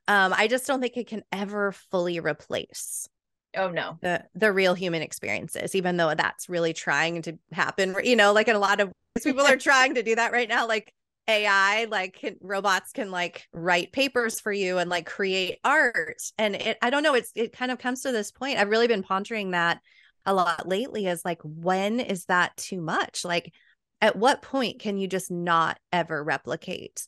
um, 0.08 0.34
I 0.36 0.48
just 0.48 0.66
don't 0.66 0.82
think 0.82 0.98
it 0.98 1.08
can 1.08 1.24
ever 1.32 1.72
fully 1.72 2.20
replace 2.20 3.08
oh 3.56 3.70
no. 3.70 3.98
The 4.02 4.24
the 4.36 4.52
real 4.52 4.74
human 4.74 5.02
experiences 5.02 5.76
even 5.76 5.98
though 5.98 6.14
that's 6.16 6.50
really 6.50 6.74
trying 6.74 7.22
to 7.24 7.38
happen 7.52 7.96
you 8.04 8.16
know 8.16 8.34
like 8.34 8.48
in 8.48 8.56
a 8.56 8.60
lot 8.60 8.80
of 8.80 8.92
people 9.24 9.46
are 9.46 9.58
trying 9.58 9.96
to 9.96 10.04
do 10.04 10.16
that 10.16 10.32
right 10.32 10.50
now 10.50 10.68
like 10.68 10.94
ai 11.30 11.86
like 11.92 12.14
can, 12.14 12.36
robots 12.40 12.94
can 12.94 13.12
like 13.12 13.48
write 13.52 13.92
papers 13.92 14.40
for 14.40 14.52
you 14.52 14.78
and 14.78 14.90
like 14.90 15.06
create 15.06 15.58
art 15.66 16.22
and 16.38 16.56
it 16.56 16.78
i 16.82 16.90
don't 16.90 17.04
know 17.04 17.16
it's 17.16 17.32
it 17.36 17.52
kind 17.52 17.70
of 17.70 17.78
comes 17.78 18.02
to 18.02 18.14
this 18.14 18.32
point 18.32 18.58
i've 18.58 18.70
really 18.70 18.88
been 18.88 19.04
pondering 19.04 19.52
that 19.52 19.82
a 20.28 20.34
lot 20.34 20.68
lately 20.68 21.08
is 21.08 21.24
like 21.26 21.40
when 21.42 22.00
is 22.02 22.26
that 22.26 22.56
too 22.58 22.82
much? 22.82 23.24
Like 23.24 23.54
at 24.02 24.18
what 24.18 24.42
point 24.42 24.80
can 24.80 24.98
you 24.98 25.08
just 25.08 25.32
not 25.32 25.80
ever 25.92 26.24
replicate 26.24 27.08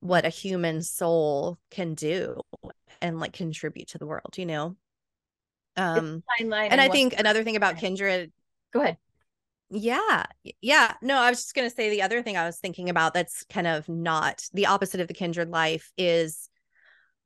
what 0.00 0.26
a 0.26 0.30
human 0.30 0.82
soul 0.82 1.58
can 1.70 1.94
do 1.94 2.40
and 3.00 3.18
like 3.18 3.32
contribute 3.32 3.88
to 3.88 3.98
the 3.98 4.06
world 4.06 4.36
you 4.36 4.46
know 4.46 4.76
um 5.76 6.22
and 6.38 6.80
i 6.80 6.88
think 6.88 7.14
another 7.18 7.44
thing 7.44 7.56
about 7.56 7.78
kindred 7.78 8.32
go 8.72 8.80
ahead. 8.80 8.96
Yeah 9.70 10.24
yeah. 10.60 10.94
No 11.00 11.16
i 11.16 11.30
was 11.30 11.42
just 11.42 11.54
going 11.54 11.68
to 11.68 11.74
say 11.74 11.90
the 11.90 12.02
other 12.02 12.22
thing 12.22 12.36
i 12.36 12.44
was 12.44 12.58
thinking 12.58 12.90
about 12.90 13.14
that's 13.14 13.44
kind 13.44 13.66
of 13.66 13.88
not 13.88 14.44
the 14.52 14.66
opposite 14.66 15.00
of 15.00 15.08
the 15.08 15.14
kindred 15.14 15.48
life 15.48 15.92
is 15.96 16.48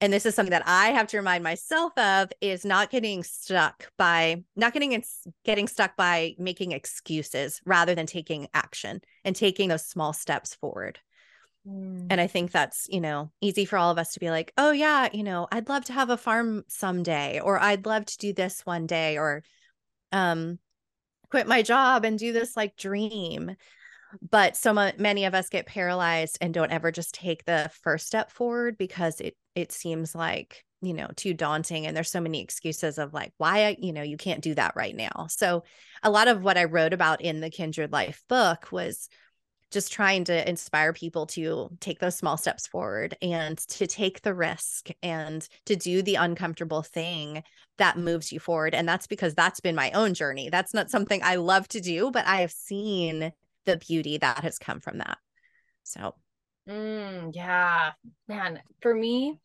and 0.01 0.13
this 0.13 0.27
is 0.27 0.35
something 0.35 0.51
that 0.51 0.67
i 0.67 0.89
have 0.89 1.07
to 1.07 1.17
remind 1.17 1.43
myself 1.43 1.97
of 1.97 2.31
is 2.43 2.65
not 2.65 2.91
getting 2.91 3.23
stuck 3.23 3.91
by 3.97 4.43
not 4.57 4.75
getting 4.75 5.03
getting 5.45 5.69
stuck 5.69 5.97
by 5.97 6.35
making 6.39 6.73
excuses 6.73 7.63
rather 7.65 7.95
than 7.95 8.07
taking 8.07 8.49
action 8.53 9.01
and 9.25 9.35
taking 9.35 9.69
those 9.71 9.87
small 9.87 10.13
steps 10.13 10.55
forward 10.55 10.99
Mm. 11.67 12.07
And 12.11 12.21
I 12.21 12.27
think 12.27 12.51
that's, 12.51 12.87
you 12.91 13.01
know, 13.01 13.31
easy 13.41 13.65
for 13.65 13.77
all 13.77 13.91
of 13.91 13.99
us 13.99 14.13
to 14.13 14.21
be 14.21 14.31
like, 14.31 14.53
oh, 14.57 14.71
yeah, 14.71 15.09
you 15.13 15.23
know, 15.23 15.49
I'd 15.51 15.69
love 15.69 15.85
to 15.87 15.93
have 15.93 16.11
a 16.11 16.17
farm 16.17 16.65
someday, 16.69 17.41
or 17.41 17.59
I'd 17.59 17.87
love 17.87 18.05
to 18.07 18.19
do 18.19 18.33
this 18.33 18.67
one 18.67 18.87
day, 18.87 19.19
or 19.19 19.43
um, 20.13 20.59
quit 21.31 21.47
my 21.47 21.63
job 21.63 22.05
and 22.05 22.19
do 22.19 22.33
this 22.33 22.57
like 22.57 22.77
dream. 22.77 23.57
But 24.31 24.57
so 24.57 24.73
many 24.73 25.25
of 25.25 25.35
us 25.35 25.49
get 25.49 25.67
paralyzed 25.67 26.39
and 26.41 26.55
don't 26.55 26.71
ever 26.71 26.93
just 26.93 27.15
take 27.15 27.45
the 27.45 27.71
first 27.83 28.07
step 28.07 28.31
forward 28.31 28.79
because 28.79 29.21
it 29.21 29.37
it 29.57 29.73
seems 29.73 30.15
like 30.15 30.65
you 30.83 30.95
know 30.95 31.09
too 31.17 31.35
daunting 31.35 31.87
and 31.87 31.97
there's 31.97 32.11
so 32.11 32.21
many 32.21 32.41
excuses 32.41 32.99
of 32.99 33.15
like 33.15 33.33
why 33.39 33.67
I, 33.67 33.77
you 33.81 33.93
know 33.93 34.03
you 34.03 34.17
can't 34.17 34.43
do 34.43 34.55
that 34.55 34.77
right 34.77 34.95
now 34.95 35.27
so 35.29 35.65
a 36.03 36.11
lot 36.11 36.29
of 36.29 36.43
what 36.43 36.59
i 36.59 36.65
wrote 36.65 36.93
about 36.93 37.23
in 37.23 37.41
the 37.41 37.51
kindred 37.51 37.91
life 37.91 38.23
book 38.29 38.69
was 38.71 39.09
just 39.75 39.93
trying 39.93 40.25
to 40.25 40.49
inspire 40.49 40.95
people 40.95 41.27
to 41.27 41.69
take 41.81 41.99
those 41.99 42.17
small 42.17 42.39
steps 42.39 42.67
forward 42.67 43.17
and 43.21 43.59
to 43.59 43.87
take 43.87 44.23
the 44.23 44.33
risk 44.33 44.89
and 45.03 45.47
to 45.67 45.77
do 45.77 46.01
the 46.01 46.15
uncomfortable 46.15 46.83
thing 46.83 47.43
that 47.77 47.99
moves 47.99 48.33
you 48.33 48.41
forward. 48.41 48.75
And 48.75 48.89
that's 48.89 49.07
because 49.07 49.35
that's 49.35 49.61
been 49.61 49.75
my 49.75 49.91
own 49.91 50.15
journey. 50.15 50.49
That's 50.49 50.73
not 50.73 50.91
something 50.91 51.21
I 51.23 51.37
love 51.37 51.69
to 51.69 51.81
do, 51.81 52.11
but 52.11 52.27
I 52.27 52.41
have 52.41 52.53
seen 52.53 53.33
the 53.67 53.77
beauty 53.77 54.17
that 54.19 54.45
has 54.45 54.59
come 54.59 54.81
from 54.81 54.99
that. 54.99 55.19
So, 55.83 56.15
mm, 56.69 57.33
yeah, 57.35 57.93
man, 58.29 58.63
for 58.81 58.95
me, 58.95 59.41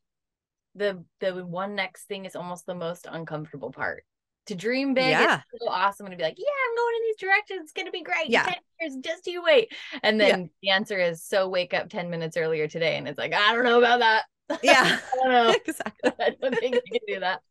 the 0.75 1.03
the 1.19 1.45
one 1.45 1.75
next 1.75 2.05
thing 2.05 2.25
is 2.25 2.35
almost 2.35 2.65
the 2.65 2.75
most 2.75 3.07
uncomfortable 3.09 3.71
part 3.71 4.05
to 4.49 4.55
dream 4.55 4.93
big 4.93 5.09
yeah. 5.09 5.37
is 5.53 5.61
so 5.61 5.69
awesome 5.69 6.05
and 6.05 6.13
to 6.13 6.17
be 6.17 6.23
like, 6.23 6.37
yeah, 6.37 6.45
I'm 6.45 6.75
going 6.75 6.95
in 6.95 7.01
these 7.07 7.17
directions. 7.17 7.61
It's 7.63 7.71
gonna 7.71 7.91
be 7.91 8.01
great. 8.01 8.29
Yeah. 8.29 8.43
10 8.43 8.55
years, 8.81 8.95
just 9.01 9.27
you 9.27 9.43
wait. 9.43 9.71
And 10.03 10.19
then 10.19 10.41
yeah. 10.41 10.47
the 10.61 10.69
answer 10.71 10.99
is 10.99 11.23
so 11.23 11.47
wake 11.47 11.73
up 11.73 11.89
10 11.89 12.09
minutes 12.09 12.35
earlier 12.35 12.67
today. 12.67 12.97
And 12.97 13.07
it's 13.07 13.17
like, 13.17 13.33
I 13.33 13.53
don't 13.53 13.63
know 13.63 13.77
about 13.77 13.99
that. 13.99 14.23
Yeah. 14.61 14.99
I 15.13 15.17
don't 15.17 15.29
know. 15.31 15.55
exactly. 15.65 16.11
I 16.19 16.35
don't 16.41 16.55
think 16.57 16.75
you 16.75 16.99
can 16.99 17.15
do 17.15 17.19
that. 17.21 17.41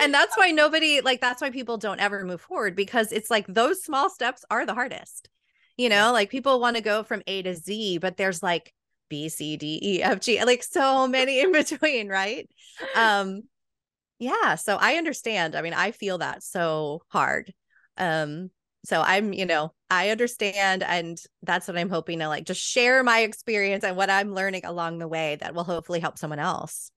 And 0.00 0.12
that's 0.12 0.36
why 0.36 0.50
nobody 0.50 1.00
like 1.00 1.20
that's 1.20 1.40
why 1.40 1.50
people 1.50 1.76
don't 1.76 2.00
ever 2.00 2.24
move 2.24 2.40
forward 2.40 2.74
because 2.74 3.12
it's 3.12 3.30
like 3.30 3.46
those 3.46 3.82
small 3.82 4.10
steps 4.10 4.44
are 4.50 4.66
the 4.66 4.74
hardest. 4.74 5.28
You 5.76 5.88
know, 5.88 6.12
like 6.12 6.30
people 6.30 6.58
want 6.58 6.76
to 6.76 6.82
go 6.82 7.04
from 7.04 7.22
A 7.28 7.42
to 7.42 7.54
Z, 7.54 7.98
but 7.98 8.16
there's 8.16 8.42
like 8.42 8.74
B, 9.08 9.28
C, 9.28 9.56
D, 9.56 9.78
E, 9.80 10.02
F, 10.02 10.20
G, 10.20 10.42
like 10.44 10.64
so 10.64 11.06
many 11.06 11.40
in 11.40 11.52
between, 11.52 12.08
right? 12.08 12.48
Um, 12.96 13.42
yeah 14.18 14.54
so 14.54 14.76
i 14.80 14.94
understand 14.94 15.54
i 15.54 15.62
mean 15.62 15.74
i 15.74 15.90
feel 15.90 16.18
that 16.18 16.42
so 16.42 17.00
hard 17.08 17.52
um 17.96 18.50
so 18.84 19.00
i'm 19.00 19.32
you 19.32 19.46
know 19.46 19.72
i 19.90 20.10
understand 20.10 20.82
and 20.82 21.18
that's 21.42 21.68
what 21.68 21.76
i'm 21.78 21.90
hoping 21.90 22.18
to 22.18 22.28
like 22.28 22.44
just 22.44 22.60
share 22.60 23.02
my 23.02 23.20
experience 23.20 23.84
and 23.84 23.96
what 23.96 24.10
i'm 24.10 24.34
learning 24.34 24.64
along 24.64 24.98
the 24.98 25.08
way 25.08 25.36
that 25.40 25.54
will 25.54 25.64
hopefully 25.64 26.00
help 26.00 26.18
someone 26.18 26.38
else. 26.38 26.90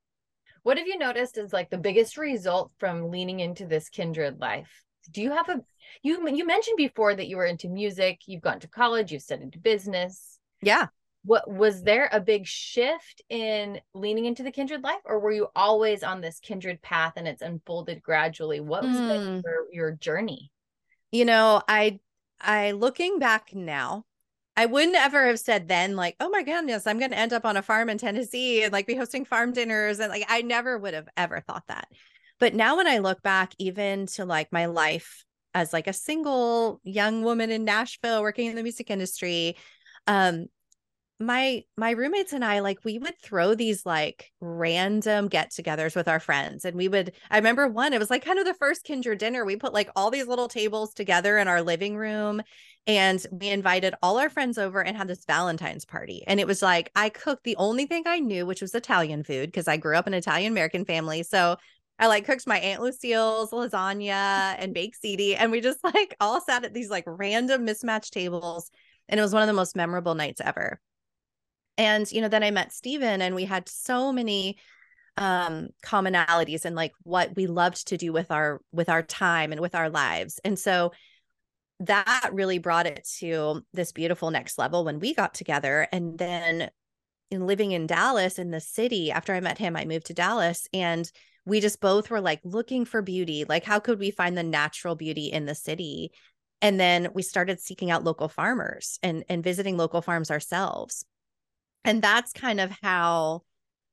What 0.64 0.78
have 0.78 0.88
you 0.88 0.98
noticed 0.98 1.38
is 1.40 1.54
like 1.54 1.72
the 1.72 1.78
biggest 1.78 2.18
result 2.18 2.72
from 2.78 3.10
leaning 3.10 3.40
into 3.40 3.66
this 3.66 3.90
kindred 3.90 4.40
life? 4.40 4.84
Do 5.10 5.22
you 5.22 5.32
have 5.32 5.50
a 5.50 5.62
you 6.04 6.28
you 6.30 6.46
mentioned 6.46 6.78
before 6.78 7.16
that 7.16 7.28
you 7.28 7.38
were 7.38 7.46
into 7.46 7.68
music 7.68 8.22
you've 8.28 8.44
gone 8.44 8.60
to 8.60 8.68
college 8.68 9.12
you've 9.12 9.24
studied 9.24 9.62
business. 9.64 10.40
Yeah 10.62 10.88
what 11.24 11.50
was 11.50 11.84
there 11.84 12.10
a 12.12 12.20
big 12.20 12.48
shift 12.48 13.22
in 13.30 13.80
leaning 13.94 14.26
into 14.26 14.44
the 14.44 14.52
kindred 14.52 14.84
life 14.84 15.02
or 15.06 15.20
were 15.20 15.32
you 15.32 15.48
always 15.56 16.04
on 16.04 16.22
this 16.22 16.40
kindred 16.40 16.82
path 16.82 17.14
and 17.16 17.28
it's 17.28 17.42
unfolded 17.42 18.02
gradually? 18.02 18.60
What 18.60 18.84
was 18.84 18.98
mm. 18.98 19.44
your, 19.44 19.66
your 19.72 19.92
journey? 19.92 20.52
You 21.12 21.26
know 21.26 21.62
i 21.68 22.00
i 22.40 22.72
looking 22.72 23.20
back 23.20 23.54
now 23.54 24.06
i 24.56 24.66
wouldn't 24.66 24.96
ever 24.96 25.28
have 25.28 25.40
said 25.40 25.68
then 25.68 25.96
like 25.96 26.16
oh 26.22 26.30
my 26.30 26.42
goodness 26.42 26.88
i'm 26.88 27.00
going 27.00 27.12
to 27.12 27.18
end 27.18 27.34
up 27.34 27.46
on 27.46 27.58
a 27.58 27.62
farm 27.62 27.90
in 27.90 27.98
tennessee 27.98 28.64
and 28.64 28.72
like 28.72 28.88
be 28.88 28.96
hosting 28.96 29.26
farm 29.26 29.52
dinners 29.52 30.00
and 30.00 30.10
like 30.10 30.24
i 30.30 30.42
never 30.42 30.78
would 30.78 30.94
have 30.94 31.10
ever 31.18 31.42
thought 31.42 31.64
that. 31.68 31.88
But 32.40 32.56
now 32.56 32.78
when 32.78 32.88
i 32.88 33.00
look 33.00 33.22
back 33.22 33.54
even 33.60 34.06
to 34.08 34.26
like 34.26 34.52
my 34.52 34.68
life 34.68 35.26
as 35.54 35.74
like 35.74 35.88
a 35.88 35.94
single 35.94 36.80
young 36.84 37.24
woman 37.24 37.52
in 37.52 37.66
nashville 37.66 38.22
working 38.22 38.48
in 38.48 38.56
the 38.56 38.64
music 38.64 38.90
industry 38.90 39.58
um 40.08 40.48
my 41.22 41.64
my 41.78 41.92
roommates 41.92 42.34
and 42.34 42.44
I 42.44 42.60
like 42.60 42.84
we 42.84 42.98
would 42.98 43.18
throw 43.22 43.56
these 43.56 43.86
like 43.86 44.32
random 44.40 45.28
get-togethers 45.28 45.96
with 45.96 46.08
our 46.08 46.20
friends 46.20 46.66
and 46.66 46.76
we 46.76 46.88
would 46.88 47.14
I 47.30 47.38
remember 47.38 47.68
one 47.68 47.94
it 47.94 48.00
was 48.00 48.10
like 48.10 48.26
kind 48.26 48.40
of 48.40 48.46
the 48.46 48.54
first 48.54 48.84
kindred 48.84 49.20
dinner 49.20 49.46
we 49.46 49.56
put 49.56 49.74
like 49.74 49.90
all 49.96 50.12
these 50.12 50.28
little 50.28 50.48
tables 50.48 50.94
together 50.94 51.38
in 51.38 51.48
our 51.48 51.62
living 51.62 51.96
room 51.96 52.42
and 52.88 53.26
we 53.32 53.50
invited 53.50 53.94
all 54.02 54.18
our 54.18 54.30
friends 54.30 54.58
over 54.58 54.82
and 54.82 54.98
had 54.98 55.08
this 55.08 55.26
Valentine's 55.26 55.86
party 55.86 56.24
and 56.28 56.40
it 56.40 56.48
was 56.48 56.62
like 56.62 56.92
I 56.96 57.10
cooked 57.10 57.44
the 57.44 57.58
only 57.58 57.86
thing 57.86 58.04
I 58.06 58.20
knew 58.20 58.46
which 58.46 58.62
was 58.62 58.74
Italian 58.76 59.24
food 59.24 59.48
because 59.48 59.68
I 59.68 59.78
grew 59.78 59.96
up 59.96 60.08
in 60.08 60.14
an 60.14 60.20
Italian 60.20 60.52
American 60.52 60.86
family 60.86 61.24
so 61.24 61.58
I 62.00 62.08
like 62.08 62.26
cooked 62.26 62.48
my 62.48 62.58
Aunt 62.58 62.82
Lucille's 62.82 63.52
lasagna 63.52 64.56
and 64.58 64.74
baked 64.74 64.98
ziti 65.04 65.36
and 65.38 65.52
we 65.52 65.62
just 65.62 65.84
like 65.84 66.16
all 66.20 66.42
sat 66.42 66.66
at 66.66 66.74
these 66.74 66.90
like 66.90 67.06
random 67.08 67.66
mismatched 67.66 68.14
tables 68.14 68.72
and 69.08 69.20
it 69.20 69.24
was 69.24 69.34
one 69.34 69.44
of 69.44 69.48
the 69.48 69.54
most 69.54 69.76
memorable 69.76 70.16
nights 70.16 70.42
ever 70.44 70.80
and 71.78 72.12
you 72.12 72.22
know 72.22 72.28
then 72.28 72.44
i 72.44 72.52
met 72.52 72.72
Stephen 72.72 73.22
and 73.22 73.36
we 73.36 73.46
had 73.46 73.68
so 73.68 74.12
many 74.12 74.58
um 75.18 75.70
commonalities 75.84 76.66
and 76.66 76.76
like 76.76 76.94
what 77.04 77.36
we 77.36 77.48
loved 77.48 77.88
to 77.88 77.98
do 77.98 78.14
with 78.14 78.32
our 78.32 78.62
with 78.72 78.90
our 78.90 79.04
time 79.04 79.52
and 79.52 79.62
with 79.62 79.76
our 79.76 79.90
lives. 79.90 80.40
And 80.44 80.58
so 80.58 80.92
that 81.82 82.30
really 82.32 82.60
brought 82.60 82.86
it 82.86 83.08
to 83.20 83.64
this 83.74 83.92
beautiful 83.92 84.32
next 84.32 84.58
level 84.58 84.86
when 84.86 85.00
we 85.00 85.14
got 85.14 85.34
together. 85.34 85.88
And 85.92 86.18
then 86.18 86.70
in 87.30 87.48
living 87.48 87.72
in 87.72 87.88
Dallas 87.88 88.40
in 88.40 88.52
the 88.52 88.62
city 88.62 89.12
after 89.12 89.34
I 89.34 89.40
met 89.40 89.58
him 89.58 89.76
I 89.76 89.86
moved 89.86 90.08
to 90.08 90.14
Dallas 90.14 90.68
and 90.74 91.10
we 91.46 91.60
just 91.60 91.82
both 91.82 92.10
were 92.10 92.22
like 92.22 92.40
looking 92.44 92.86
for 92.86 93.02
beauty. 93.02 93.46
Like 93.48 93.64
how 93.66 93.80
could 93.80 94.00
we 94.00 94.12
find 94.12 94.38
the 94.38 94.44
natural 94.44 94.96
beauty 94.96 95.26
in 95.28 95.46
the 95.46 95.56
city? 95.56 96.12
And 96.62 96.80
then 96.80 97.10
we 97.14 97.24
started 97.24 97.60
seeking 97.60 97.92
out 97.92 98.04
local 98.04 98.30
farmers 98.30 98.98
and 99.04 99.26
and 99.28 99.44
visiting 99.44 99.76
local 99.76 100.02
farms 100.02 100.32
ourselves 100.32 101.06
and 101.84 102.02
that's 102.02 102.34
kind 102.34 102.60
of 102.60 102.72
how 102.82 103.42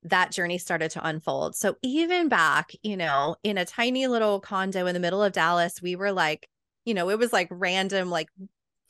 that 0.05 0.31
journey 0.31 0.59
started 0.59 0.91
to 0.93 1.07
unfold. 1.07 1.57
So 1.57 1.77
even 1.83 2.29
back, 2.29 2.73
you 2.83 2.97
know, 2.97 3.37
in 3.43 3.59
a 3.59 3.65
tiny 3.65 4.07
little 4.07 4.41
condo 4.41 4.87
in 4.87 4.95
the 4.95 5.01
middle 5.01 5.23
of 5.23 5.33
Dallas, 5.33 5.83
we 5.83 5.97
were 5.97 6.13
like, 6.13 6.49
you 6.85 6.95
know, 6.95 7.11
it 7.11 7.19
was 7.19 7.33
like 7.33 7.49
random, 7.51 8.11
like 8.11 8.29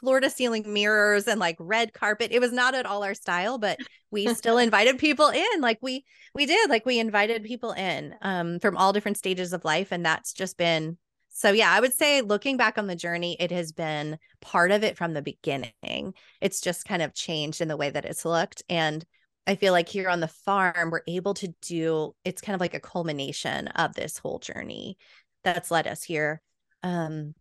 floor 0.00 0.20
to 0.20 0.30
ceiling 0.30 0.72
mirrors 0.72 1.26
and 1.26 1.40
like 1.40 1.56
red 1.58 1.92
carpet. 1.92 2.30
It 2.30 2.40
was 2.40 2.52
not 2.52 2.74
at 2.74 2.86
all 2.86 3.02
our 3.02 3.14
style, 3.14 3.58
but 3.58 3.78
we 4.10 4.32
still 4.34 4.58
invited 4.58 4.98
people 4.98 5.28
in. 5.28 5.60
Like 5.60 5.78
we 5.80 6.04
we 6.34 6.46
did, 6.46 6.68
like 6.70 6.86
we 6.86 6.98
invited 6.98 7.44
people 7.44 7.72
in 7.72 8.14
um 8.22 8.60
from 8.60 8.76
all 8.76 8.92
different 8.92 9.16
stages 9.16 9.52
of 9.52 9.64
life 9.64 9.92
and 9.92 10.04
that's 10.04 10.32
just 10.32 10.56
been 10.56 10.98
so 11.38 11.52
yeah, 11.52 11.70
I 11.70 11.78
would 11.78 11.94
say 11.94 12.20
looking 12.20 12.56
back 12.56 12.78
on 12.78 12.88
the 12.88 12.96
journey, 12.96 13.36
it 13.38 13.52
has 13.52 13.70
been 13.70 14.18
part 14.40 14.72
of 14.72 14.82
it 14.82 14.96
from 14.96 15.14
the 15.14 15.22
beginning. 15.22 16.14
It's 16.40 16.60
just 16.60 16.84
kind 16.84 17.00
of 17.00 17.14
changed 17.14 17.60
in 17.60 17.68
the 17.68 17.76
way 17.76 17.90
that 17.90 18.04
it's 18.04 18.24
looked 18.24 18.64
and 18.68 19.04
I 19.46 19.54
feel 19.54 19.72
like 19.72 19.88
here 19.88 20.10
on 20.10 20.20
the 20.20 20.28
farm, 20.28 20.90
we're 20.90 21.00
able 21.06 21.32
to 21.34 21.54
do 21.62 22.14
it's 22.24 22.42
kind 22.42 22.54
of 22.54 22.60
like 22.60 22.74
a 22.74 22.80
culmination 22.80 23.68
of 23.68 23.94
this 23.94 24.18
whole 24.18 24.40
journey 24.40 24.98
that's 25.44 25.70
led 25.70 25.86
us 25.86 26.02
here. 26.02 26.42
Um, 26.82 27.34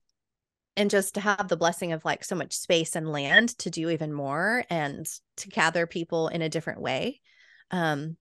and 0.77 0.91
just 0.91 1.15
to 1.15 1.19
have 1.19 1.47
the 1.47 1.57
blessing 1.57 1.91
of 1.91 2.05
like 2.05 2.23
so 2.23 2.35
much 2.35 2.53
space 2.53 2.95
and 2.95 3.11
land 3.11 3.57
to 3.57 3.71
do 3.71 3.89
even 3.89 4.13
more 4.13 4.63
and 4.69 5.07
to 5.37 5.49
gather 5.49 5.87
people 5.87 6.27
in 6.27 6.43
a 6.43 6.49
different 6.49 6.81
way. 6.81 7.19
Um, 7.71 8.15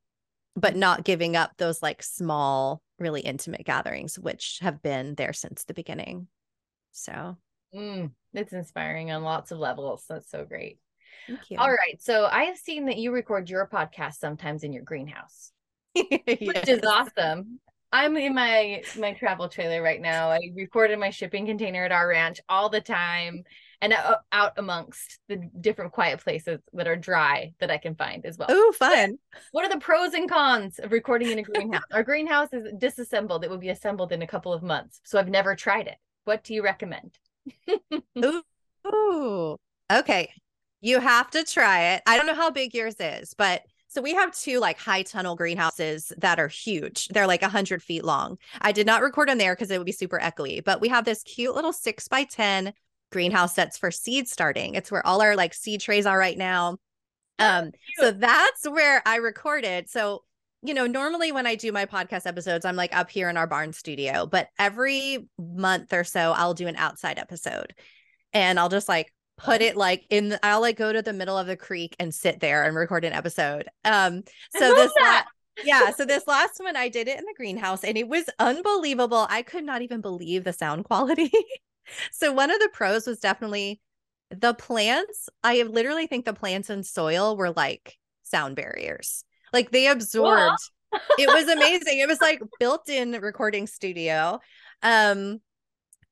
but 0.56 0.74
not 0.74 1.04
giving 1.04 1.36
up 1.36 1.52
those 1.58 1.82
like 1.82 2.02
small, 2.02 2.82
really 2.98 3.20
intimate 3.20 3.64
gatherings, 3.64 4.18
which 4.18 4.58
have 4.62 4.82
been 4.82 5.14
there 5.14 5.32
since 5.32 5.64
the 5.64 5.74
beginning. 5.74 6.28
So 6.92 7.36
mm, 7.74 8.10
it's 8.32 8.52
inspiring 8.52 9.10
on 9.10 9.22
lots 9.22 9.50
of 9.50 9.58
levels. 9.58 10.04
That's 10.08 10.30
so 10.30 10.44
great. 10.44 10.78
All 11.58 11.70
right. 11.70 12.00
So 12.00 12.26
I 12.30 12.44
have 12.44 12.56
seen 12.56 12.86
that 12.86 12.98
you 12.98 13.12
record 13.12 13.50
your 13.50 13.68
podcast 13.68 14.14
sometimes 14.14 14.62
in 14.62 14.72
your 14.72 14.84
greenhouse, 14.84 15.52
yes. 15.94 16.06
which 16.26 16.68
is 16.68 16.82
awesome. 16.84 17.60
I'm 17.92 18.16
in 18.16 18.34
my 18.34 18.82
my 18.98 19.12
travel 19.14 19.48
trailer 19.48 19.82
right 19.82 20.00
now. 20.00 20.30
I 20.30 20.40
record 20.54 20.90
in 20.90 21.00
my 21.00 21.10
shipping 21.10 21.46
container 21.46 21.84
at 21.84 21.92
our 21.92 22.08
ranch 22.08 22.40
all 22.48 22.68
the 22.68 22.80
time 22.80 23.44
and 23.80 23.92
uh, 23.92 24.16
out 24.32 24.52
amongst 24.56 25.18
the 25.28 25.36
different 25.60 25.92
quiet 25.92 26.20
places 26.20 26.60
that 26.72 26.88
are 26.88 26.96
dry 26.96 27.52
that 27.60 27.70
I 27.70 27.78
can 27.78 27.94
find 27.94 28.24
as 28.24 28.38
well. 28.38 28.48
Oh, 28.50 28.72
fun. 28.78 29.18
What 29.52 29.64
are 29.64 29.72
the 29.72 29.80
pros 29.80 30.14
and 30.14 30.28
cons 30.28 30.78
of 30.78 30.92
recording 30.92 31.30
in 31.30 31.38
a 31.38 31.42
greenhouse? 31.44 31.82
Our 31.92 32.02
greenhouse 32.02 32.52
is 32.52 32.72
disassembled. 32.78 33.44
It 33.44 33.50
will 33.50 33.58
be 33.58 33.70
assembled 33.70 34.12
in 34.12 34.22
a 34.22 34.26
couple 34.26 34.52
of 34.52 34.62
months. 34.62 35.00
So 35.04 35.18
I've 35.18 35.28
never 35.28 35.54
tried 35.54 35.86
it. 35.86 35.96
What 36.24 36.42
do 36.42 36.54
you 36.54 36.62
recommend? 36.62 37.18
Ooh. 38.24 38.42
Ooh. 38.86 39.56
Okay. 39.92 40.30
You 40.80 41.00
have 41.00 41.30
to 41.30 41.44
try 41.44 41.94
it. 41.94 42.02
I 42.06 42.16
don't 42.16 42.26
know 42.26 42.34
how 42.34 42.50
big 42.50 42.74
yours 42.74 42.96
is, 43.00 43.34
but 43.34 43.62
so 43.88 44.02
we 44.02 44.14
have 44.14 44.36
two 44.36 44.58
like 44.58 44.78
high 44.78 45.02
tunnel 45.02 45.36
greenhouses 45.36 46.12
that 46.18 46.38
are 46.38 46.48
huge. 46.48 47.08
They're 47.08 47.26
like 47.26 47.42
100 47.42 47.82
feet 47.82 48.04
long. 48.04 48.38
I 48.60 48.72
did 48.72 48.86
not 48.86 49.02
record 49.02 49.30
in 49.30 49.38
there 49.38 49.54
because 49.54 49.70
it 49.70 49.78
would 49.78 49.86
be 49.86 49.92
super 49.92 50.18
echoey, 50.18 50.62
but 50.62 50.80
we 50.80 50.88
have 50.88 51.04
this 51.04 51.22
cute 51.22 51.54
little 51.54 51.72
six 51.72 52.08
by 52.08 52.24
10 52.24 52.74
greenhouse 53.10 53.54
that's 53.54 53.78
for 53.78 53.90
seed 53.90 54.28
starting. 54.28 54.74
It's 54.74 54.90
where 54.90 55.06
all 55.06 55.22
our 55.22 55.36
like 55.36 55.54
seed 55.54 55.80
trays 55.80 56.06
are 56.06 56.18
right 56.18 56.36
now. 56.36 56.78
Um, 57.38 57.72
so 57.98 58.12
that's 58.12 58.68
where 58.68 59.02
I 59.06 59.16
recorded. 59.16 59.90
So, 59.90 60.24
you 60.62 60.74
know, 60.74 60.86
normally 60.86 61.32
when 61.32 61.46
I 61.46 61.54
do 61.54 61.70
my 61.70 61.86
podcast 61.86 62.26
episodes, 62.26 62.64
I'm 62.64 62.76
like 62.76 62.96
up 62.96 63.10
here 63.10 63.28
in 63.28 63.36
our 63.36 63.46
barn 63.46 63.72
studio, 63.72 64.26
but 64.26 64.48
every 64.58 65.28
month 65.38 65.92
or 65.92 66.04
so, 66.04 66.32
I'll 66.32 66.54
do 66.54 66.66
an 66.66 66.76
outside 66.76 67.18
episode 67.18 67.74
and 68.32 68.58
I'll 68.58 68.68
just 68.68 68.88
like 68.88 69.12
put 69.36 69.60
it 69.60 69.76
like 69.76 70.06
in 70.08 70.30
the, 70.30 70.44
I'll 70.44 70.60
like 70.60 70.76
go 70.76 70.92
to 70.92 71.02
the 71.02 71.12
middle 71.12 71.36
of 71.36 71.46
the 71.46 71.56
creek 71.56 71.94
and 72.00 72.14
sit 72.14 72.40
there 72.40 72.64
and 72.64 72.74
record 72.74 73.04
an 73.04 73.12
episode. 73.12 73.68
Um 73.84 74.22
so 74.56 74.74
this 74.74 74.92
la- 75.00 75.22
yeah, 75.64 75.90
so 75.90 76.04
this 76.04 76.26
last 76.26 76.58
one 76.58 76.76
I 76.76 76.88
did 76.88 77.06
it 77.06 77.18
in 77.18 77.24
the 77.24 77.34
greenhouse 77.36 77.84
and 77.84 77.98
it 77.98 78.08
was 78.08 78.24
unbelievable. 78.38 79.26
I 79.28 79.42
could 79.42 79.64
not 79.64 79.82
even 79.82 80.00
believe 80.00 80.44
the 80.44 80.52
sound 80.52 80.84
quality. 80.84 81.30
so 82.12 82.32
one 82.32 82.50
of 82.50 82.58
the 82.60 82.70
pros 82.72 83.06
was 83.06 83.18
definitely 83.18 83.80
the 84.30 84.54
plants. 84.54 85.28
I 85.42 85.62
literally 85.62 86.06
think 86.06 86.24
the 86.24 86.32
plants 86.32 86.70
and 86.70 86.84
soil 86.84 87.36
were 87.36 87.50
like 87.50 87.96
sound 88.22 88.56
barriers. 88.56 89.24
Like 89.52 89.70
they 89.70 89.86
absorbed. 89.86 90.58
it 91.18 91.28
was 91.28 91.48
amazing. 91.48 91.98
It 92.00 92.08
was 92.08 92.20
like 92.20 92.40
built 92.58 92.88
in 92.88 93.12
recording 93.12 93.66
studio. 93.66 94.40
Um 94.82 95.40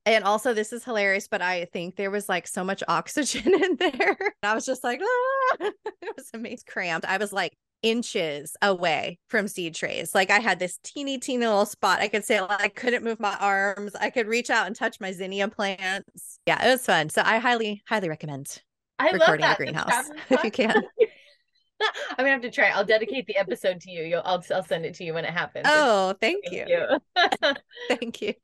and 0.06 0.24
also 0.24 0.52
this 0.52 0.72
is 0.72 0.84
hilarious 0.84 1.28
but 1.28 1.42
i 1.42 1.64
think 1.66 1.96
there 1.96 2.10
was 2.10 2.28
like 2.28 2.46
so 2.46 2.64
much 2.64 2.82
oxygen 2.88 3.54
in 3.54 3.76
there 3.76 4.16
i 4.42 4.54
was 4.54 4.66
just 4.66 4.84
like 4.84 5.00
ah! 5.02 5.56
it 5.60 6.16
was 6.16 6.30
amazing 6.34 6.64
cramped 6.66 7.06
i 7.06 7.16
was 7.16 7.32
like 7.32 7.56
inches 7.84 8.56
away 8.62 9.18
from 9.28 9.46
seed 9.46 9.74
trays 9.74 10.14
like 10.14 10.30
i 10.30 10.40
had 10.40 10.58
this 10.58 10.78
teeny 10.82 11.18
teeny 11.18 11.44
little 11.44 11.66
spot 11.66 12.00
i 12.00 12.08
could 12.08 12.24
say 12.24 12.40
i 12.48 12.66
couldn't 12.68 13.04
move 13.04 13.20
my 13.20 13.36
arms 13.38 13.94
i 13.96 14.08
could 14.08 14.26
reach 14.26 14.48
out 14.48 14.66
and 14.66 14.74
touch 14.74 14.98
my 15.00 15.12
zinnia 15.12 15.46
plants 15.46 16.38
yeah 16.46 16.66
it 16.66 16.70
was 16.70 16.84
fun 16.84 17.10
so 17.10 17.20
i 17.26 17.36
highly 17.36 17.82
highly 17.86 18.08
recommend 18.08 18.62
I 18.98 19.10
recording 19.10 19.44
in 19.44 19.52
a 19.52 19.56
greenhouse 19.56 20.10
if 20.30 20.42
you 20.42 20.50
can 20.50 20.72
I'm 22.10 22.16
gonna 22.18 22.30
have 22.30 22.40
to 22.42 22.50
try. 22.50 22.68
I'll 22.68 22.84
dedicate 22.84 23.26
the 23.26 23.36
episode 23.36 23.80
to 23.80 23.90
you. 23.90 24.04
You'll 24.04 24.22
I'll 24.24 24.42
I'll 24.54 24.62
send 24.62 24.86
it 24.86 24.94
to 24.94 25.04
you 25.04 25.12
when 25.12 25.24
it 25.24 25.32
happens. 25.32 25.66
Oh, 25.68 26.14
thank, 26.20 26.44
thank 26.46 26.68
you. 26.68 26.98
you. 27.16 27.54
thank 27.88 28.22
you. 28.22 28.34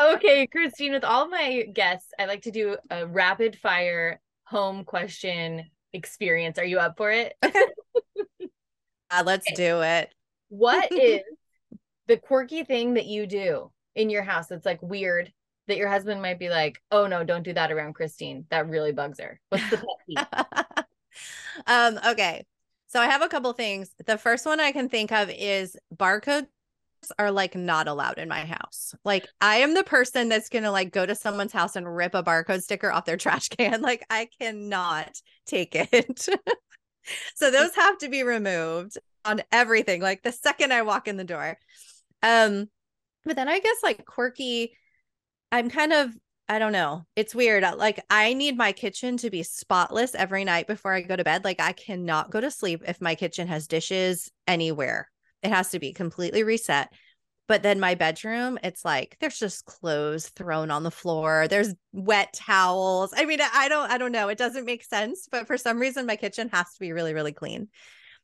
okay, 0.00 0.46
Christine, 0.46 0.92
with 0.92 1.04
all 1.04 1.28
my 1.28 1.64
guests, 1.72 2.12
I 2.18 2.26
like 2.26 2.42
to 2.42 2.52
do 2.52 2.76
a 2.88 3.06
rapid 3.06 3.56
fire 3.56 4.20
home 4.44 4.84
question 4.84 5.64
experience. 5.92 6.58
Are 6.58 6.64
you 6.64 6.78
up 6.78 6.96
for 6.96 7.10
it? 7.10 7.34
Okay. 7.44 7.64
Uh, 9.10 9.22
let's 9.24 9.50
do 9.52 9.82
it. 9.82 10.12
What 10.48 10.90
is 10.92 11.20
the 12.06 12.16
quirky 12.16 12.64
thing 12.64 12.94
that 12.94 13.06
you 13.06 13.26
do 13.26 13.70
in 13.94 14.10
your 14.10 14.22
house 14.22 14.46
that's 14.48 14.66
like 14.66 14.82
weird 14.82 15.32
that 15.68 15.76
your 15.76 15.88
husband 15.88 16.22
might 16.22 16.38
be 16.38 16.48
like, 16.48 16.80
"Oh 16.90 17.06
no, 17.06 17.24
don't 17.24 17.42
do 17.42 17.52
that 17.54 17.72
around 17.72 17.94
Christine. 17.94 18.46
That 18.50 18.68
really 18.68 18.92
bugs 18.92 19.20
her." 19.20 19.40
What's 19.48 19.68
the 19.70 19.82
pet 20.14 20.86
um 21.66 21.98
okay 22.06 22.44
so 22.88 23.00
I 23.00 23.06
have 23.06 23.22
a 23.22 23.28
couple 23.28 23.52
things. 23.52 23.90
The 24.06 24.16
first 24.16 24.46
one 24.46 24.60
I 24.60 24.72
can 24.72 24.88
think 24.88 25.10
of 25.12 25.28
is 25.30 25.76
barcodes 25.94 26.46
are 27.18 27.30
like 27.30 27.54
not 27.54 27.88
allowed 27.88 28.18
in 28.18 28.28
my 28.28 28.44
house. 28.44 28.94
Like 29.04 29.26
I 29.40 29.56
am 29.56 29.74
the 29.74 29.84
person 29.84 30.28
that's 30.28 30.48
going 30.48 30.64
to 30.64 30.70
like 30.70 30.92
go 30.92 31.04
to 31.04 31.14
someone's 31.14 31.52
house 31.52 31.76
and 31.76 31.94
rip 31.94 32.14
a 32.14 32.22
barcode 32.22 32.62
sticker 32.62 32.90
off 32.90 33.04
their 33.04 33.16
trash 33.16 33.48
can. 33.48 33.82
Like 33.86 34.04
I 34.08 34.28
cannot 34.40 35.20
take 35.46 35.74
it. 35.74 36.28
So 37.34 37.50
those 37.50 37.74
have 37.74 37.98
to 37.98 38.08
be 38.08 38.22
removed 38.22 38.98
on 39.24 39.42
everything 39.52 40.00
like 40.00 40.22
the 40.22 40.32
second 40.32 40.72
I 40.72 40.82
walk 40.82 41.08
in 41.08 41.16
the 41.16 41.24
door. 41.24 41.58
Um 42.22 42.68
but 43.24 43.36
then 43.36 43.48
I 43.48 43.58
guess 43.58 43.76
like 43.82 44.04
quirky 44.04 44.76
I'm 45.52 45.70
kind 45.70 45.92
of 45.92 46.10
I 46.48 46.60
don't 46.60 46.72
know. 46.72 47.04
It's 47.16 47.34
weird. 47.34 47.64
Like 47.76 48.04
I 48.08 48.32
need 48.32 48.56
my 48.56 48.70
kitchen 48.70 49.16
to 49.18 49.30
be 49.30 49.42
spotless 49.42 50.14
every 50.14 50.44
night 50.44 50.68
before 50.68 50.92
I 50.92 51.00
go 51.02 51.16
to 51.16 51.24
bed. 51.24 51.44
Like 51.44 51.60
I 51.60 51.72
cannot 51.72 52.30
go 52.30 52.40
to 52.40 52.52
sleep 52.52 52.82
if 52.86 53.00
my 53.00 53.16
kitchen 53.16 53.48
has 53.48 53.66
dishes 53.66 54.30
anywhere. 54.46 55.10
It 55.42 55.50
has 55.50 55.70
to 55.70 55.80
be 55.80 55.92
completely 55.92 56.44
reset. 56.44 56.88
But 57.48 57.62
then 57.62 57.78
my 57.78 57.94
bedroom, 57.94 58.58
it's 58.62 58.84
like 58.84 59.16
there's 59.20 59.38
just 59.38 59.66
clothes 59.66 60.28
thrown 60.30 60.70
on 60.70 60.82
the 60.82 60.90
floor. 60.90 61.46
There's 61.48 61.74
wet 61.92 62.32
towels. 62.32 63.12
I 63.16 63.24
mean, 63.24 63.40
I 63.40 63.68
don't 63.68 63.90
I 63.90 63.98
don't 63.98 64.12
know. 64.12 64.28
It 64.28 64.38
doesn't 64.38 64.64
make 64.64 64.84
sense, 64.84 65.28
but 65.30 65.46
for 65.46 65.56
some 65.56 65.78
reason 65.78 66.06
my 66.06 66.16
kitchen 66.16 66.48
has 66.52 66.72
to 66.72 66.80
be 66.80 66.92
really 66.92 67.14
really 67.14 67.32
clean. 67.32 67.68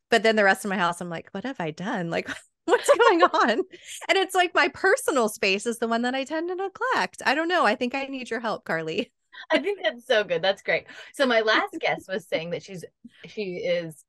But 0.09 0.23
then 0.23 0.35
the 0.35 0.43
rest 0.43 0.65
of 0.65 0.69
my 0.69 0.77
house 0.77 0.99
I'm 0.99 1.09
like, 1.09 1.29
what 1.31 1.45
have 1.45 1.59
I 1.59 1.71
done? 1.71 2.09
Like 2.09 2.29
what's 2.65 2.89
going 2.97 3.23
on? 3.23 3.49
And 3.49 4.17
it's 4.17 4.35
like 4.35 4.53
my 4.53 4.67
personal 4.69 5.29
space 5.29 5.65
is 5.65 5.79
the 5.79 5.87
one 5.87 6.03
that 6.03 6.15
I 6.15 6.23
tend 6.23 6.49
to 6.49 6.55
neglect. 6.55 7.21
I 7.25 7.35
don't 7.35 7.47
know. 7.47 7.65
I 7.65 7.75
think 7.75 7.95
I 7.95 8.05
need 8.05 8.29
your 8.29 8.39
help, 8.39 8.65
Carly. 8.65 9.11
I 9.51 9.59
think 9.59 9.79
that's 9.81 10.05
so 10.05 10.23
good. 10.23 10.41
That's 10.41 10.61
great. 10.61 10.85
So 11.13 11.25
my 11.25 11.41
last 11.45 11.75
guest 11.79 12.07
was 12.07 12.27
saying 12.27 12.51
that 12.51 12.63
she's 12.63 12.83
she 13.27 13.57
is 13.57 14.03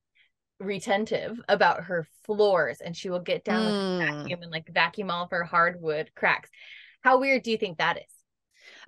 retentive 0.64 1.40
about 1.48 1.84
her 1.84 2.06
floors 2.24 2.80
and 2.80 2.96
she 2.96 3.10
will 3.10 3.20
get 3.20 3.44
down 3.44 3.72
mm. 3.72 3.98
with 3.98 4.08
vacuum 4.08 4.42
and 4.42 4.52
like 4.52 4.68
vacuum 4.68 5.10
all 5.10 5.24
of 5.24 5.30
her 5.30 5.44
hardwood 5.44 6.10
cracks. 6.14 6.50
How 7.02 7.18
weird 7.20 7.42
do 7.42 7.50
you 7.50 7.58
think 7.58 7.78
that 7.78 7.98
is? 7.98 8.04